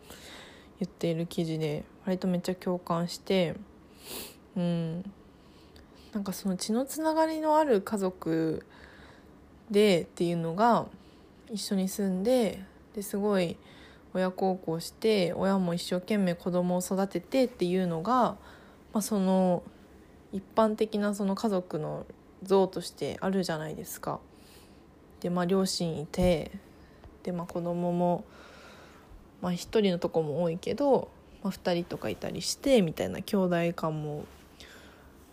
[0.79, 3.55] 言っている記事で割とめっちゃ共感して
[4.57, 5.11] うん
[6.13, 8.65] なんかその血のつながりのある家族
[9.69, 10.87] でっていうのが
[11.51, 13.57] 一緒に住んでですごい
[14.13, 18.35] 親孝行して親も一生懸命子供を育ててっていうのが、
[18.93, 19.63] まあ、その
[20.33, 22.05] 一般的なその家族の
[22.43, 24.19] 像としてあるじゃないですか。
[25.21, 26.51] でまあ両親いて
[27.23, 28.25] でまあ子供も
[29.41, 31.09] まあ1人のとこも多いけど、
[31.43, 34.25] まあ、2人とかいたりしてみたいな兄弟感も、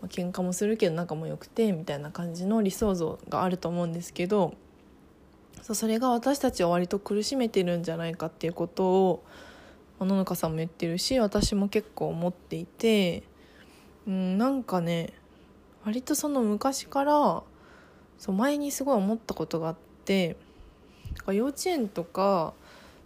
[0.01, 4.55] まあ、喧嘩もするけど仲も良くてみたいな感じの理想像があると思うんですけど
[5.63, 9.25] そうそれが私たちを割と苦しめてるんじゃないかっていうことを
[10.01, 13.25] 野々さんも言ってるし私も結構思っていて。
[14.09, 15.13] うん、なんかね
[15.85, 17.43] 割とその昔から
[18.19, 20.37] そう前にすごい思ったことがあって
[21.27, 22.55] 幼稚園とか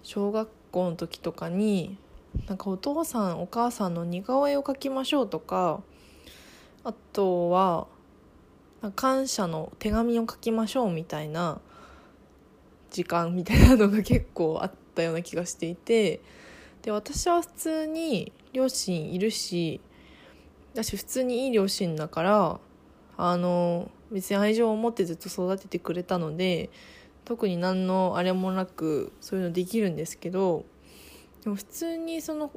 [0.04, 1.98] 小学校の時とかに
[2.46, 5.82] なんかお父さんお母さんの似顔絵を描きましょうとか
[6.84, 7.86] あとは
[8.96, 11.60] 感謝の手紙を書きましょうみたいな
[12.90, 16.20] 時間みたいなのが結構あったような気がしていて
[16.82, 19.80] で私は普通に両親いるし
[20.74, 22.60] だし普通にいい両親だから
[23.16, 26.70] あの別に愛情を持ってずっと育ててくれたので
[27.24, 30.64] 特に何のあれもなくそういうのできるんですけど
[31.44, 32.50] でも普通にその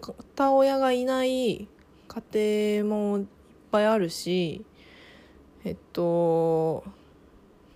[0.00, 1.68] 片親がいない
[2.08, 3.26] 家庭も
[3.72, 4.64] ぱいあるし
[5.64, 6.84] えっと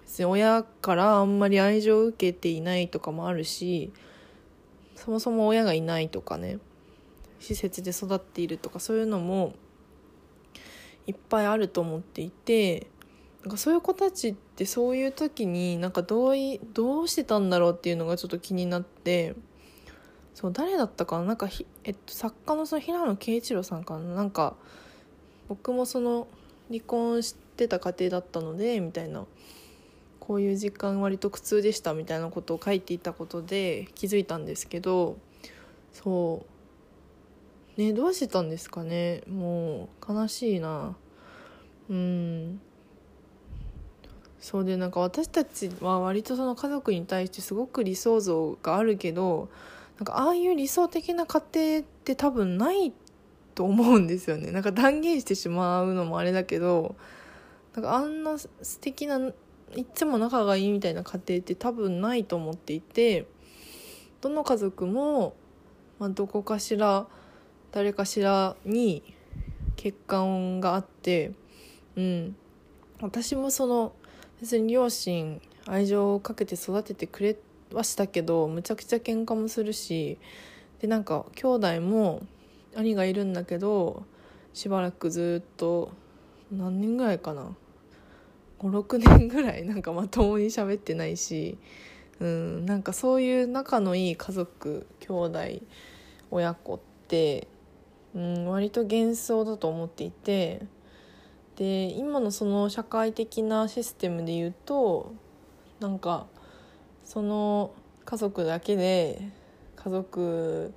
[0.04, 3.92] 別に親からあんまり愛情を受けていないとかもあるし
[4.94, 6.58] そもそも親がいないとかね
[7.40, 9.54] 施設で育っているとかそういうのも
[11.06, 12.88] いっぱいあると思っていて
[13.42, 19.36] なんかそういう子たちってそういう時になんかどういどうしてたんだろうっていうのがちょっと気になって
[20.34, 21.48] そう誰だったかななんか、
[21.84, 24.56] えっと、作家のその平野啓一郎さんかななんか
[25.48, 26.28] 僕もその
[26.68, 29.26] 離婚してた家庭だったのでみたいな。
[30.26, 35.18] こういう実感割と苦痛でしたみたいなことを書いていたことで気づいたんですけど
[35.92, 36.44] そ
[37.78, 37.80] う。
[37.80, 39.22] ねどうしてたんですかね。
[39.28, 40.96] もう悲しいな。
[41.88, 42.60] うん。
[44.40, 49.48] そうでなんか私たちは割とその家族に対してすごく理想像があるけど
[49.98, 53.05] なんかああいう理想的な家庭って多分ないって
[53.56, 54.52] と思うんですよね。
[54.52, 56.94] なんか断言してしまうのもあれだけど
[57.74, 58.48] なんかあんな素
[58.80, 59.32] 敵な
[59.74, 63.26] いつも仲がいいみたいな家庭って多分ないと思っていて
[64.20, 65.34] どの家族も、
[65.98, 67.06] まあ、どこかしら
[67.72, 69.02] 誰かしらに
[69.76, 71.32] 欠陥があって
[71.96, 72.36] うん。
[73.00, 73.92] 私もその
[74.40, 77.36] 別に両親愛情をかけて育ててくれ
[77.72, 80.18] はしたけどむちゃくちゃ喧嘩もするし
[80.80, 82.22] でなんか兄弟も
[82.76, 84.04] 兄がいるんだけど
[84.52, 85.92] しばらくずっと
[86.52, 87.54] 何年ぐらいかな。
[88.58, 91.58] 56年ぐらいなんかまともに喋ってないし、
[92.20, 95.38] うん、なんかそういう仲のいい家族兄弟
[96.30, 97.48] 親子って
[98.16, 100.62] うん、割と幻想だと思っていて
[101.56, 105.14] で今のその社会的なシステムで言うと
[105.80, 106.26] なんか
[107.04, 107.72] その
[108.06, 109.28] 家族だけで
[109.76, 110.72] 家族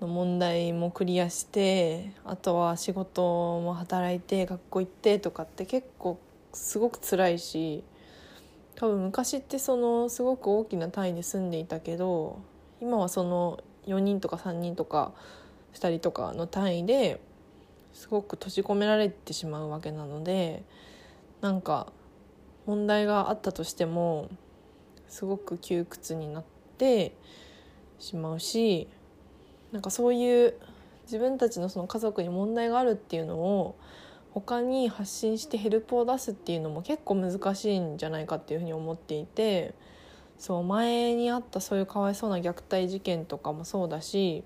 [0.00, 6.18] の問題もクリアしてあとは仕事も働いて学校行ってとかって結構
[6.52, 7.84] すごく辛いし
[8.76, 12.40] 多分昔ってそのすごく大きな単位で住んでいたけど
[12.80, 15.12] 今はその4人とか3人とか
[15.74, 17.20] 2人とかの単位で
[17.92, 20.62] すごく閉じ込められてしまうわけなので
[21.40, 21.92] なんか
[22.66, 24.28] 問題があったとしても
[25.08, 26.44] すごく窮屈になっ
[26.76, 27.16] て
[27.98, 28.88] しまうし
[29.72, 30.54] なんかそういう
[31.04, 33.76] 自分たちのその家族に問題があるっていうのを
[34.32, 39.74] 他に発信してヘルプを出すっていうのも結構難しいんじゃないかっていうふうに思っていて
[40.38, 44.44] そう前にあったそういうかわいそうな虐待事件とかもそうだし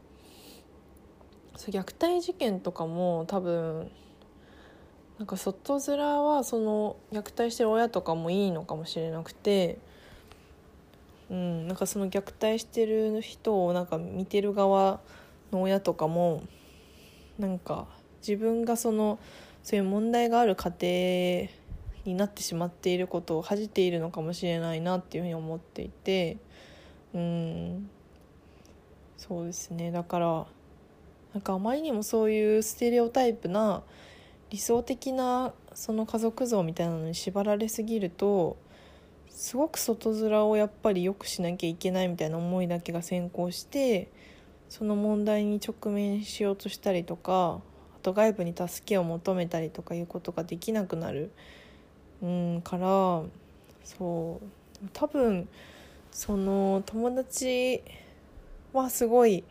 [1.56, 3.90] そう虐待事件とかも多分
[5.18, 9.78] なんか外面はその虐待してる親とかもいいのかもしれなくて、
[11.30, 15.00] うん、なんかその虐待してる人をなんか見てる側
[15.52, 16.42] の親とかも
[17.38, 17.86] なんか
[18.26, 19.18] 自分がその
[19.62, 21.50] そういう問題がある家庭
[22.04, 26.36] になってしまっていることを恥じているのかもしれないなっていうふうに思っていて
[27.14, 27.90] うん
[29.16, 29.92] そうですね。
[29.92, 30.46] だから
[31.32, 33.82] なんかあまりにもそういうステレオタイプな
[34.50, 38.56] 理想的なその家族像みたいなのに縛られすぎると
[39.34, 44.10] すごく外面をやっぱり良くしなきゃいけないみたいな思いだけが先行して
[44.68, 47.60] その問題に直面しようとしたりとか
[47.96, 51.32] あと外部に助けを求めたりとかいうことができなくなる。
[52.22, 53.22] うんから
[53.84, 54.46] そう。
[54.92, 55.48] 多分
[56.10, 57.82] その友達
[58.72, 59.44] はすごい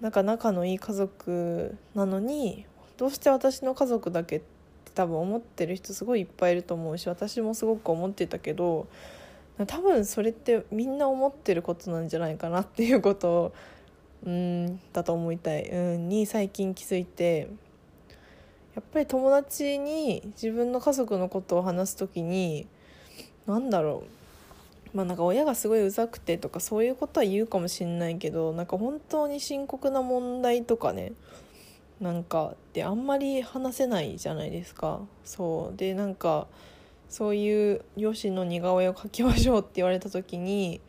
[0.00, 4.55] なんか仲のいい家族なのにどうして私の家族だけって
[4.96, 8.88] 多分思ってる人すごいいっぱいいると思うし私もすごく思ってたけど
[9.66, 13.52] 多分それってみんな思ってることなんじゃないかなっていうことを
[14.24, 17.48] うんだと思いたい、うん、に最近気づいて
[18.74, 22.66] やっぱり友達に自分の家族のことを話す時に
[23.46, 24.04] 何だろ
[24.94, 31.12] うまあなんか親がすごいうざくてとかそういうことは言うかもしんないけどなんか本当に深刻な問題とかね
[32.00, 35.00] なんかであんまり話せないじゃないですか。
[35.24, 35.78] そう。
[35.78, 36.46] でなんか
[37.08, 40.82] そういう両親の似顔絵を描きましょうって言われた時に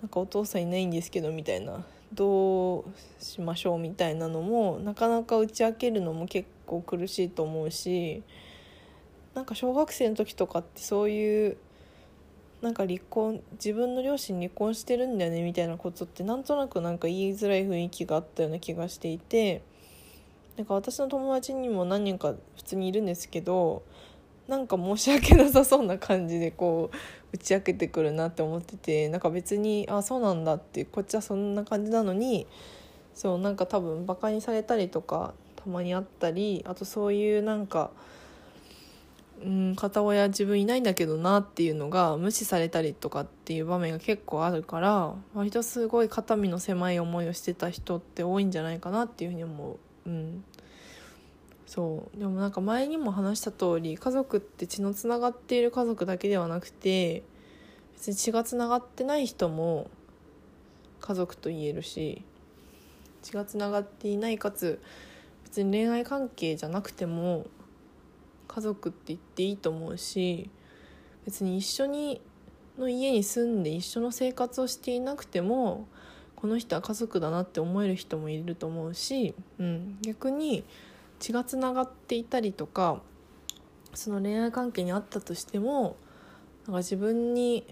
[0.00, 1.84] なんかお父さんいないんですけどみたいな
[2.14, 2.84] どう
[3.18, 8.22] しましょうみたいなのもなかなか打ち明けるのも結構苦しいと思うし
[9.34, 11.58] なんか小学生の時とかってそういう
[12.62, 19.62] なんか離婚自分の両親離婚してるんだよねみたいなことってなんとなくなんか言いづらい雰囲気があったような気がしていて
[20.56, 23.82] なんか私の友達にも何人か普通にいるんですけど
[24.48, 26.96] なんか申し訳なさそうな感じでこう
[27.32, 32.46] 打ち明けてくるなって思っててなんか別にあそうなんだってこっちはそんな感じなのに
[33.14, 37.90] そうなんか多分バカにされたりとかたまにあったりあとそういうなんか、
[39.44, 49.78] うん、片親自分いないんだけどなっていうのが無視されたりとかっていう場面が結構あるから割とすごい肩身の狭い思いをしてた人って多いんじゃないかなっていうふうに思う。
[50.06, 50.44] うん。
[51.66, 52.18] そう。
[52.18, 57.22] でもなんか前にも話した通り家族って血のつながっている家族だけではなくて
[57.94, 59.90] 別に血がつながってない人も
[61.00, 62.22] 家族と言えるし
[63.22, 64.80] 血がつながっていないかつ
[65.44, 67.46] 別に恋愛関係じゃなくても
[68.48, 70.50] 家族って言っていいと思うし
[71.24, 72.20] 別に一緒に
[72.78, 75.88] の家に住んで一緒の生活をしていなくても
[76.46, 80.62] この人は家族だなって思える人もいると思うし、うん、逆に
[81.18, 83.02] 血がつながっていたりとか
[83.94, 85.96] その恋愛関係にあったとしても
[86.66, 87.66] なんか自分に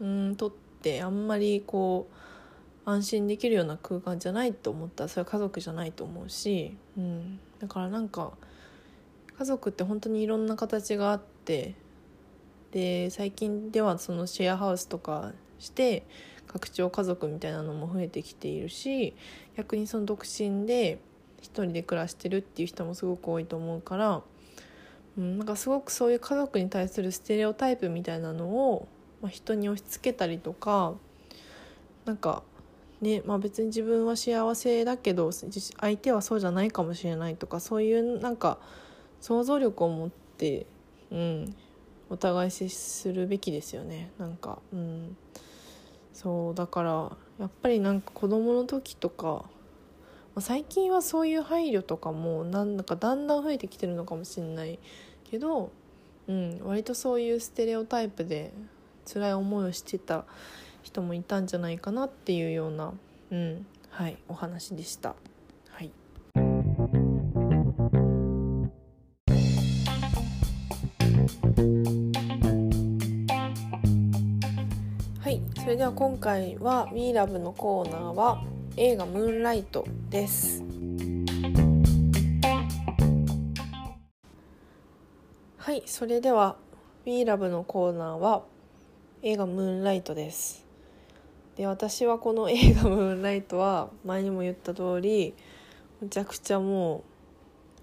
[0.00, 2.08] うんとってあんまりこ
[2.86, 5.04] う安心できるような空間じゃないと思った。
[5.04, 8.32] らそれは家族じゃないと思うし、うん、だからなんか
[9.38, 11.74] 家族って本当にいろんな形があって
[12.70, 16.06] で最近ではそのシェアハウスとかして
[16.46, 19.14] 拡張家族みたいなのも増えてきているし
[19.56, 20.98] 逆にその独身で
[21.40, 24.22] 一人で暮らしてるっていう人もすごく多いと思うから、
[25.18, 28.88] うん、なんかすごくそういう家族に対するステレオタイプみたいなのを、
[29.22, 30.94] まあ、人に押し付けたりとか
[32.04, 32.42] なんか
[33.00, 38.58] ねまあ、別に自分は幸せだけど相手はそうじゃないかもしれないとかそういうなんか
[39.20, 40.66] 想像力を持って、
[41.10, 41.54] うん、
[42.08, 44.10] お互い接するべきですよね。
[44.18, 45.16] なんか、うん、
[46.16, 49.44] そうだからやっぱりなんか子供の時とか
[50.38, 54.78] 最近はそういう配慮とかもなんだかだんだん増えてきてるのかもしれない
[55.30, 55.70] けど、
[56.26, 58.50] うん、割とそういうステレオタイプで
[59.04, 60.24] 辛い思いをしてた
[60.82, 62.94] 人もいたんじゃないかなっていうような、
[63.30, 65.16] うんはい、お話でした。
[75.66, 78.40] それでは今回は WeLove のコーナーは
[78.76, 80.62] 映画「ムーンライト」です。
[85.56, 86.56] はいそれでは
[87.04, 88.44] 「WeLove」のコーナーは
[89.22, 90.64] 映画「ムーンライト」です。
[91.56, 95.34] で私はこの映画「ムーンライト」は前にも言った通り
[96.00, 97.02] むちゃくちゃも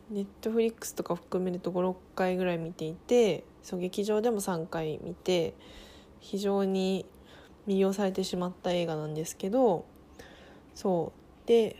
[0.10, 5.54] うネットフリックスとか含めると56回ぐらい見ていてそう劇場でも3回見て
[6.22, 7.06] 非常に
[7.68, 9.86] 魅了されてしまった映画なんですけど
[10.76, 11.48] そう。
[11.48, 11.76] で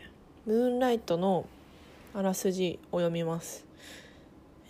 [0.46, 1.46] ムーンライトの
[2.14, 3.66] あらすじを読みます。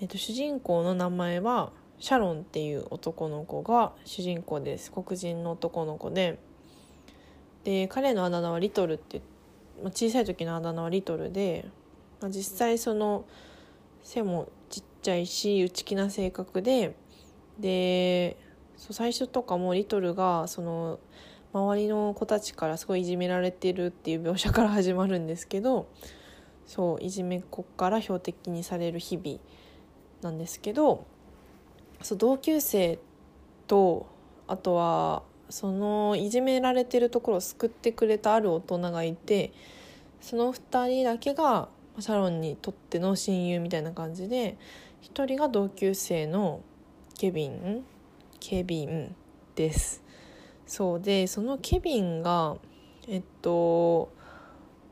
[0.01, 4.93] えっ、と主人公の名前はシャロンっていう男の子が主人公です。
[4.93, 6.39] 黒人の男の子で。
[7.65, 9.23] で彼のあだ名はリトルって
[9.83, 11.67] まあ小さい時のあだ名はリトルで
[12.21, 13.25] まあ実際その
[14.03, 16.95] 背もちっちゃいし内気な性格で
[17.59, 18.37] で
[18.77, 20.99] そう最初とかもリトルがその
[21.53, 25.89] 周りの子たちからすごいいじめられてるっていう描写から始まるんですけど
[26.67, 29.39] そういじめっ子から標的にされる日々
[30.23, 31.07] なんですけど
[32.03, 32.99] そう同級生
[33.67, 34.07] と
[34.47, 39.53] あとはそのいじめられてるところを救ってくれたある大人がいて
[40.21, 41.69] その2人だけが
[42.01, 44.57] シャロンにとっての親友みたいな感じで
[45.03, 46.63] 1人が同級生の
[47.17, 47.85] ケビン
[48.47, 49.15] ケビン
[49.55, 50.03] です
[50.67, 52.57] そうでそのケビンが
[53.09, 54.13] えっと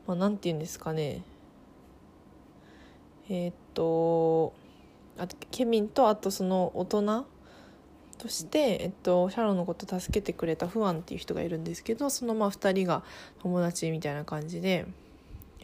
[0.06, 1.22] まあ、なんて言うんですかね
[3.28, 4.54] えっと
[5.18, 7.26] あケビンとあとその大人
[8.16, 13.02] として、えっと、シャロンのこと助けてくれたフアンっていう人がいるんですけどそのまあ2人が
[13.42, 14.86] 友達みたいな感じで。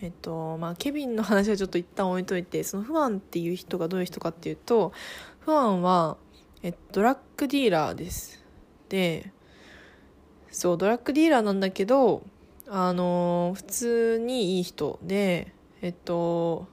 [0.01, 4.93] えっとまあ、ケビンの話はちょっと一旦置いといてそのフアンっていう人がどういう人かっていうと
[5.41, 6.18] フアンは、
[6.63, 8.45] えドラッグディーラーです。
[8.89, 9.33] で
[10.51, 12.23] そうドラッグディーラーなんだけど
[12.69, 15.53] あの普通にいい人で
[15.83, 16.67] えっと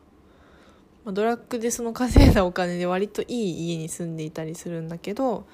[1.05, 5.45] ドラッグでその稼いだお金で割といい家に住んでいたりするんだけど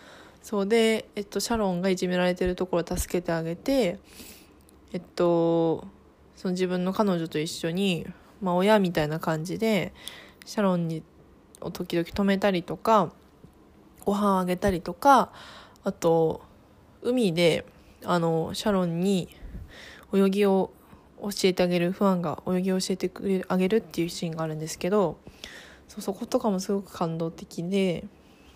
[0.41, 3.99] そうで、えっと、シャロンがいじめられてるところを助けてあげて、
[4.91, 5.85] えっと、
[6.35, 8.07] その自分の彼女と一緒に、
[8.41, 9.93] まあ、親みたいな感じで、
[10.45, 11.03] シャロンに、
[11.61, 13.13] を時々止めたりとか、
[14.05, 15.31] ご飯あげたりとか、
[15.83, 16.41] あと、
[17.01, 17.65] 海で、
[18.03, 19.29] あの、シャロンに
[20.13, 20.71] 泳ぎを
[21.21, 25.17] 教えてあげる、ファンが泳ぎを教えてくれあげるっていうシーンがあるんですけど、
[25.87, 28.05] そそことかもすごく感動的で、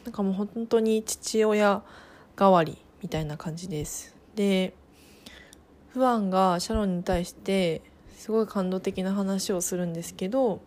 [0.05, 1.81] なんかもう本当に父親
[2.35, 4.15] 代わりみたいな感じです。
[4.35, 4.75] で
[5.89, 7.81] フアンがシャロンに対して
[8.15, 10.61] すごい感動的な話をするんですけど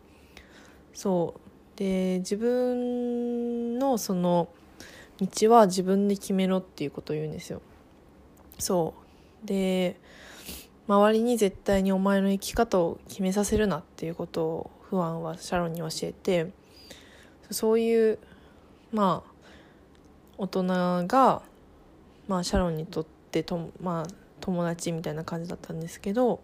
[0.92, 1.40] そう。
[1.78, 4.48] で自分のその
[5.20, 7.60] 道は自分で決めろっていうことを言うんですよ。
[8.58, 8.94] そ
[9.44, 9.46] う。
[9.46, 9.96] で
[10.88, 16.50] 周りに絶対にお前の生き方を決めさせるなっていうことをフアンはシャロンに教えて
[17.50, 18.18] そういう
[18.92, 19.38] まあ
[20.38, 20.64] 大人
[21.06, 21.42] が、
[22.26, 26.40] まあ、シャロンにとってと、まあ、友達みたいな感じだったんですけど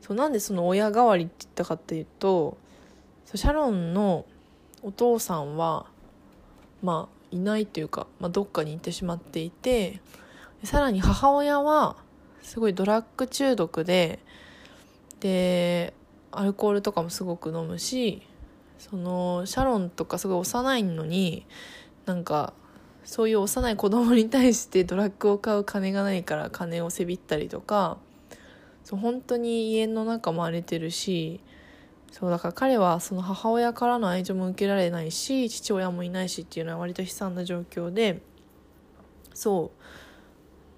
[0.00, 2.56] そうなんでその親代わりって言ったかっていうと
[3.26, 4.24] そうシャロンの
[4.82, 5.86] お父さんは
[6.82, 10.00] まあいないというか、まあ、どっかに行ってしまっていて
[10.64, 11.96] さらに母親は
[12.42, 14.20] すごいドラッグ中毒で
[15.20, 15.94] で
[16.32, 18.22] アルコールとかもすごく飲むし
[18.78, 21.46] そのシャロンとかすごい幼いのに
[22.06, 22.54] なんか
[23.04, 27.98] そういう幼い子供に対してドラッグを買う金がないから金をせびったりとか
[28.84, 31.40] そう本当に家の中も荒れてるし
[32.10, 38.20] そうだから彼はその母親からの愛情も受けられないし父親もいないしっていうのは割と悲惨な状況で
[39.32, 39.70] そ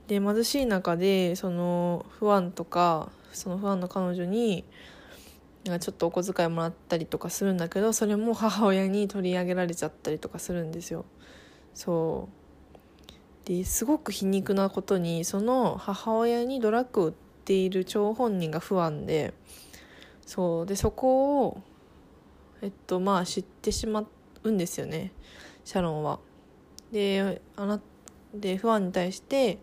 [0.06, 4.64] うで貧しい中でその不安とかその不安の彼女に
[5.64, 11.04] なんかちょっとお小遣いもらったりとかするんだけどそれも母親に取り上げられちゃったりとかするんですよ。
[11.74, 12.28] そ
[13.44, 17.12] うですごく皮肉なことにその母親にドラッグを売っ
[17.44, 19.34] ている張本人が不安で
[20.32, 20.66] そう。
[20.66, 21.62] でそこを
[22.62, 24.06] えっとまあ知ってしま
[24.44, 25.12] うんですよね。
[25.62, 26.20] シャロンは。
[26.90, 27.80] であな
[28.34, 29.58] で不安に対して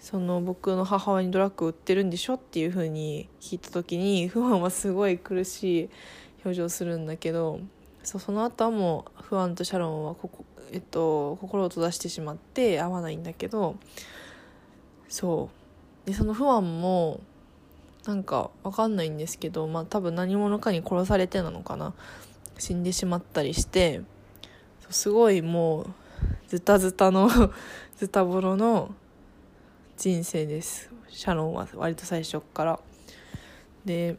[0.00, 5.90] その僕の母親にドラッグ売ってるんでしょっていう風に聞いた時に不安はすごい苦しい
[6.44, 7.60] 表情するんだけど
[8.02, 13.76] そうその後はもう不安とシャロンはここ、えっと、心を閉ざしてしまって会わないんだけど
[15.08, 15.50] そ
[16.04, 16.08] う。
[16.08, 17.20] でその不安も
[18.10, 21.94] なんかわかんないんですけどまあ多分何者かに殺されてなのかな。
[22.58, 24.02] 死んでしまったりして
[24.90, 25.86] すごいもう
[26.48, 27.30] ズタズタの
[27.96, 28.92] ズタボロの
[29.96, 30.90] 人生です。
[31.08, 32.80] シャロンは割と最初から。
[33.84, 34.16] で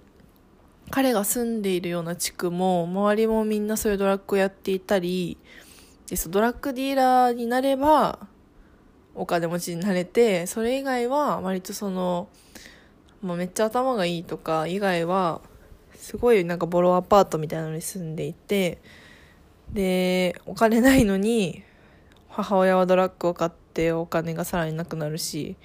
[0.90, 5.38] 彼が住んでいるような地区も周りもみんなそういうドラッグをやっていたり
[6.08, 8.26] でドラッグディーラーになれば
[9.16, 12.30] お金持ちになれてそれ以外は割とその、
[13.22, 15.42] まあ、めっちゃ頭がいいとか以外は
[15.96, 18.80] すごいなんかボロアパートみたいなのに住んでいて
[19.74, 21.64] でお金ないのに
[22.30, 25.56] 母親はドラッグを買ってお金がさらになくなるし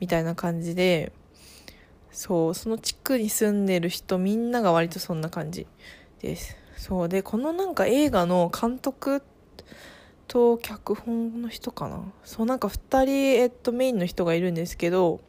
[0.00, 1.12] みたいな感じで
[2.10, 5.66] そうその地区に住んでる人みんなが割とそんな感じ
[6.22, 6.56] です。
[6.76, 9.22] そうでこのなんか映画の監督
[10.26, 12.00] と脚本の人かな？
[12.24, 15.20] そうなんか2人、えっと、メインの人がいるんですけど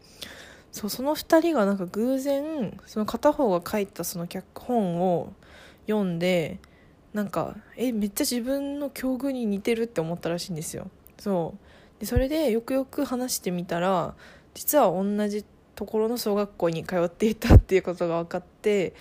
[0.71, 5.33] そうその2人がなんか偶然その片方が書いたその脚本を
[5.87, 6.59] 読んで
[7.13, 10.89] なんかえめっちゃ自分の境遇に似てるって思ったらしいんですよ。
[11.17, 11.99] そう。
[11.99, 14.15] でそれでよくよく話してみたら
[14.53, 15.43] 実は同じ
[15.75, 18.93] ところの小学校に通っていたっていうことが分かって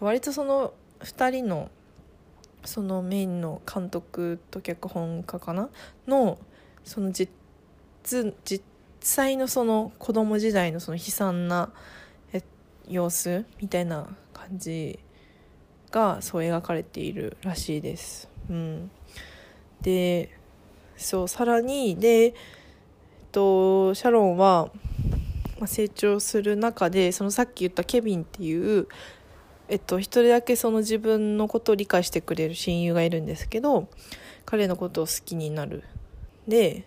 [0.00, 1.70] 割とその2人の
[2.64, 5.68] そのメインの監督と脚本家かな
[6.06, 6.38] の
[6.84, 7.30] その実
[8.44, 8.64] 実
[9.04, 11.70] 際のその子供時代のその悲惨な
[12.88, 14.98] 様子みたいな感じ
[15.90, 18.28] がそう描かれているらしいです。
[18.50, 18.90] うん、
[19.80, 20.30] で
[20.96, 22.32] そうさらにで、えっ
[23.32, 24.70] と、シャロンは、
[25.66, 28.86] 成長する中でそのさっき言ったケビンっていう
[29.68, 33.88] えっと、一人だけその自分のことを理解してくれる親友がいるんですけど
[34.44, 35.84] 彼のことを好きになる
[36.46, 36.84] で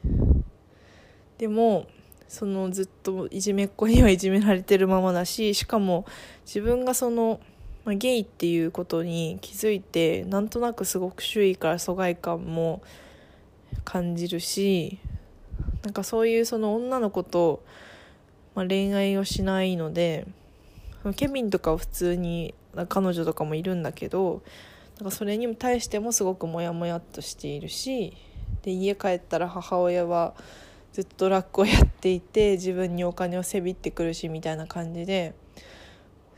[1.39, 1.87] でも
[2.27, 6.05] そのずっといじめっ子にはいじめられてるままだししかも
[6.45, 7.39] 自分がその、
[7.85, 12.81] まあ、ゲイっていうことに気づいてなんとなくすごく周囲から疎外感も
[13.85, 14.99] 感じるし
[15.83, 17.63] なんかそういうその女の子と、
[18.55, 20.27] まあ、恋愛をしないので
[21.15, 22.53] ケビンとかは普通に
[22.89, 24.43] 彼女とかもいるんだけど
[24.99, 28.13] なんかそれに対してもすごくモヤモヤっとしているし
[28.63, 30.33] で家帰ったら母親は
[30.97, 35.35] ずっとラックをやっていて自分にお金をせびってくるしみたいな感じで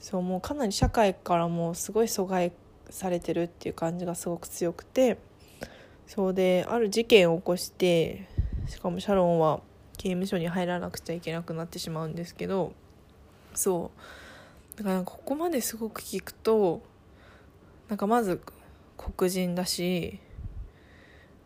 [0.02, 2.52] そうもうかなり社会からもすごい阻害
[2.90, 5.18] されてるっていう感じがすごく強くて
[6.08, 8.28] そうである事件を起こして
[8.68, 9.62] しかもシャロンは
[9.98, 12.74] 刑務所に入らなくちゃいけなくなってしまうんですけど
[13.56, 13.92] そ
[14.76, 14.78] う。
[14.78, 16.82] だからここまですごく聞くと
[17.88, 18.42] なんかまず
[18.98, 20.20] 黒人だし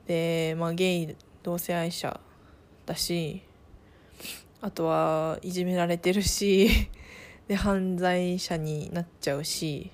[0.08, 2.20] で、まあ、ゲイ同性愛者
[2.86, 3.42] だし
[4.62, 6.70] あとはいじめられてるし
[7.48, 9.92] で犯罪者になっちゃうし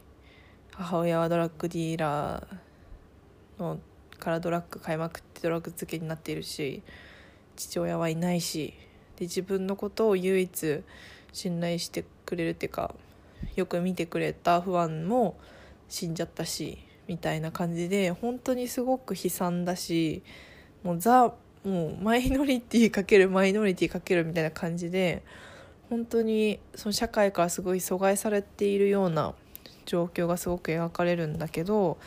[0.71, 3.79] 母親はドラッグディーラーの
[4.19, 6.83] からドラッグ買いまくってドラッグ漬けになっているし
[7.55, 8.73] 父親はいないし
[9.17, 10.83] で自分のことを唯一
[11.33, 12.93] 信頼してくれるっていうか
[13.55, 15.37] よく見てくれたファンも
[15.87, 16.77] 死んじゃったし
[17.07, 20.21] みたいな感じで本当にすごく悲惨だし
[20.83, 21.33] もうザ
[21.63, 25.23] もうマイノリティかけるマイノリティかけるみたいな感じで
[25.89, 29.33] 本当にその社会からすごい阻害されているような
[29.85, 31.97] 状況がすごく描かれるんだけど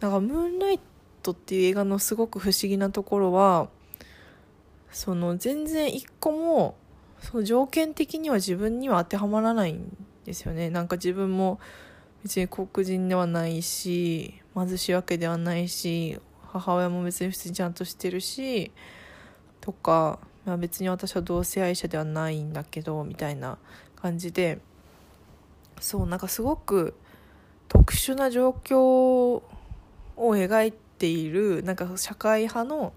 [0.00, 0.80] なんか「ムーンライ
[1.22, 3.68] ト」っていう映画のすごく不思議なところは
[4.90, 6.76] その全然一個も
[7.20, 10.70] その条件的には自分には当てはまらないんですよね。
[10.70, 11.58] なんか自分も
[12.22, 16.20] 別に黒人ではないし貧しいわけではないし
[16.54, 18.70] 母親も別に普通にちゃんとしてるし
[19.60, 23.58] とか、まあ、別に私は同性愛者ではないんだけどみたいな
[23.96, 24.58] 感じで
[25.80, 26.94] そうなんかすごく
[27.68, 29.42] 特殊な状況を
[30.16, 32.92] 描いているなんか社会派の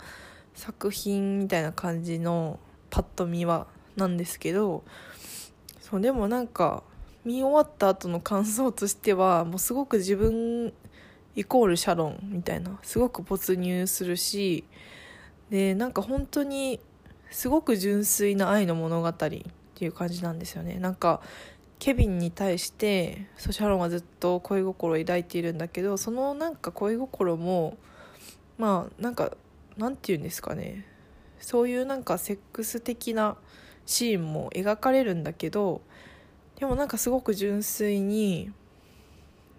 [0.53, 2.59] 作品みたいな感じの
[2.91, 4.83] パッと見はなんですけど
[5.79, 6.83] そうでもなんか
[7.25, 10.73] 見終わった後の感想としてはもうすごく自分
[11.37, 14.63] イコールシャロンみたいなすごく没入するし
[15.51, 16.79] でなんか本当に
[17.29, 19.45] すごく純粋な愛の物語って
[19.79, 20.79] いう感じなんですよね。
[20.79, 21.21] なんか
[21.77, 27.77] ケビンに対してそうシャロンはずっと恋心を抱いているんだけどそのなんか恋心も
[28.57, 29.37] まあなんか
[29.77, 30.85] なんて言うんですかね。
[31.39, 33.37] そういうなんかセックス的な
[33.85, 35.81] シーンも描かれるんだけど
[36.55, 38.51] でもなんかすごく純粋に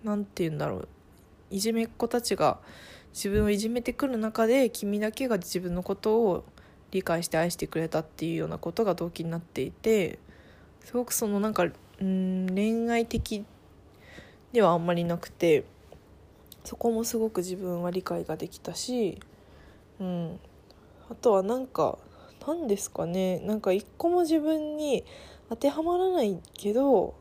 [0.02, 0.88] 何て言うんだろう。
[1.50, 2.58] いじめっ子たちが
[3.12, 6.44] 自分をいじめてくる中で君だけが自分のことを
[6.90, 10.18] 理解して愛してくれたっていうようなことが動機になっていて
[10.84, 11.64] すごくそのなんか
[12.00, 13.44] うん恋愛的
[14.52, 15.64] ではあんまりなくて
[16.64, 19.18] そこもすごく自分は理解ができたし、
[20.00, 20.40] うん、
[21.10, 21.98] あとはなんか
[22.46, 23.40] 何ですかね。
[23.40, 25.04] なんか一個も自分に
[25.50, 27.14] 当てはまらないけど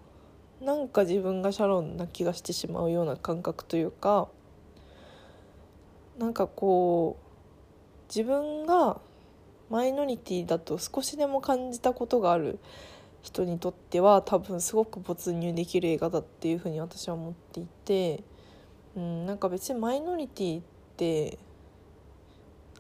[0.62, 4.28] なんか自分がシャロンな気がしてしまうような感覚というか
[6.18, 7.28] なんかこう
[8.10, 9.00] 自分が
[9.70, 12.60] マイノリティだと少しでも感じたことがある
[13.22, 18.24] 人にとっては多分すごく没入できる映画だっていうふうに私は思っていて、
[18.96, 20.64] うん、なんか別にマイノリティっ
[20.96, 21.38] て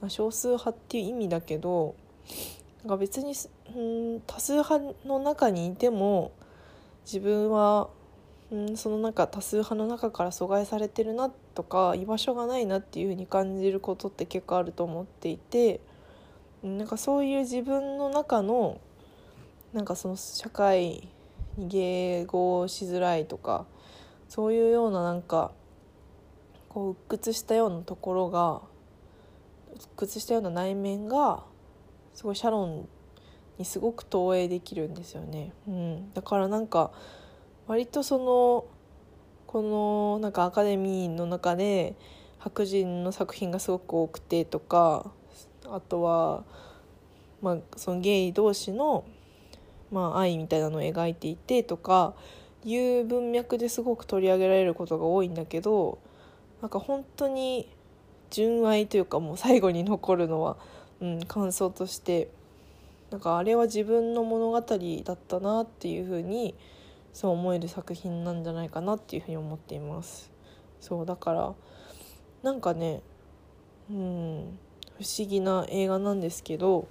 [0.07, 1.95] 少数派っていう意味だけど
[2.83, 3.33] なんか別に
[3.75, 3.79] う
[4.17, 6.31] ん多数派の中にいても
[7.07, 7.89] 自分は
[8.51, 15.79] うんその中多数派の中から阻害されてるなとか居場所がないなっていうふうに感じることって結構あると思っていて
[16.61, 18.81] なんかそういう自分の中の
[19.71, 21.09] なんかその社会
[21.57, 23.65] に迎合しづらいとか
[24.27, 25.51] そういうようななんか
[26.67, 28.61] こう鬱屈したようなところが
[29.75, 31.43] 鬱屈したような内面が
[32.13, 32.89] すごいシャロン
[33.57, 35.53] にすごく投影できるんですよね。
[35.67, 36.91] うん、だからなんか
[37.67, 38.65] 割とその
[39.47, 41.95] このなんかアカデミーの中で
[42.39, 45.11] 白人の作品がすごく多くてとか
[45.65, 46.43] あとは、
[47.41, 49.05] まあ、そのゲイ同士の、
[49.91, 52.13] まあ、愛みたいなのを描いていてとか
[52.63, 55.99] いう文脈ですごく取り上げられることが多いんだけど
[56.61, 57.69] なんか本当に
[58.29, 60.57] 純愛というかもう最後に残るのは、
[61.01, 62.29] うん、感想として
[63.11, 66.55] なんかあれは自分の物語だったなっていうふうに
[67.13, 70.31] そう思える作品なんじゃないかなっていうふうに思っています。
[70.79, 71.53] そうだから
[72.43, 73.01] なんかね
[73.89, 74.59] うん
[74.99, 76.87] 不思議な映画なんですけど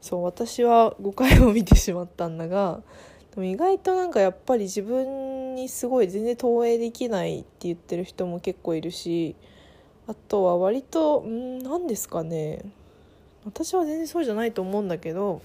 [0.00, 2.82] そう私は5回も見てしまったんだが
[3.34, 9.36] でも意外となんかやっぱり自分にすごい全然投影できないって言ってる人も結構いるし
[10.06, 12.64] あとは割とうん何ですかね
[13.44, 15.42] 私は全然そうじゃないと思うんだけど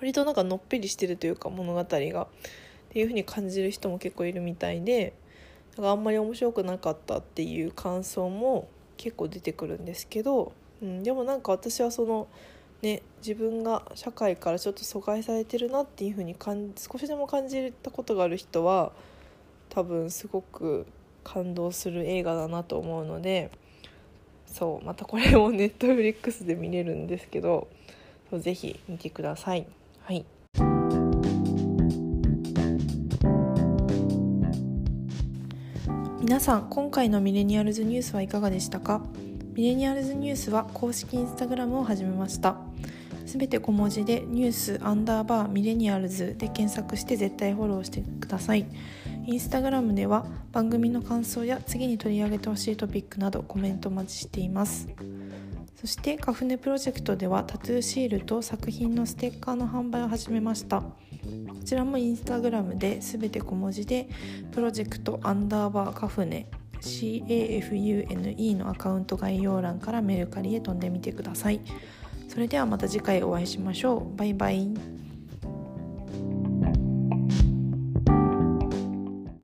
[0.00, 1.86] 割となんかのっぺりしてるというか物語がっ
[2.90, 5.12] ていう風に感じる人も結構いるみたいで
[5.76, 12.28] だかあんまり面白くなかったっていう感想も結構出てくるんですけどうん、でもなんか私はその
[12.82, 18.92] ね自分が社会からちょっと阻害されてるなっていう風に感少しでも感じたことがある人は
[19.70, 20.86] 多分すごく
[21.24, 23.50] 感動する映画だなと思うので
[24.54, 27.66] そうまたこれもネットフリックスで見れるんですけど
[28.32, 29.66] ぜひ見てください。
[30.04, 30.24] はい。
[36.20, 39.02] 皆さん今回のミレニアルズニュースはいかがでしたか？
[39.54, 42.56] ミレニアルズニュースは公式インスタグラムを始めました。
[43.34, 48.64] すべて小文字でニュースアンダーバーミレニアルズで検索して絶対フォローしてください。
[49.26, 54.86] インスタグラムでは番組の感想や次に取り上げてほしいトピックなどコメントお待ちしています。
[55.74, 60.82] そしてカフネプロジェクトではタトゥーシールと作品のステッカーの販売を始めました。
[60.82, 60.92] こ
[61.64, 64.08] ちらもインスタグラムで全て小文字で
[64.52, 66.46] プロジェクトアンダーバーカフネ
[66.80, 71.60] CAFUNE のアカウント概要欄からメルカリへ飛んでみてください。
[72.34, 74.16] それではまた次回お会いしましょう。
[74.16, 74.68] バイバイ。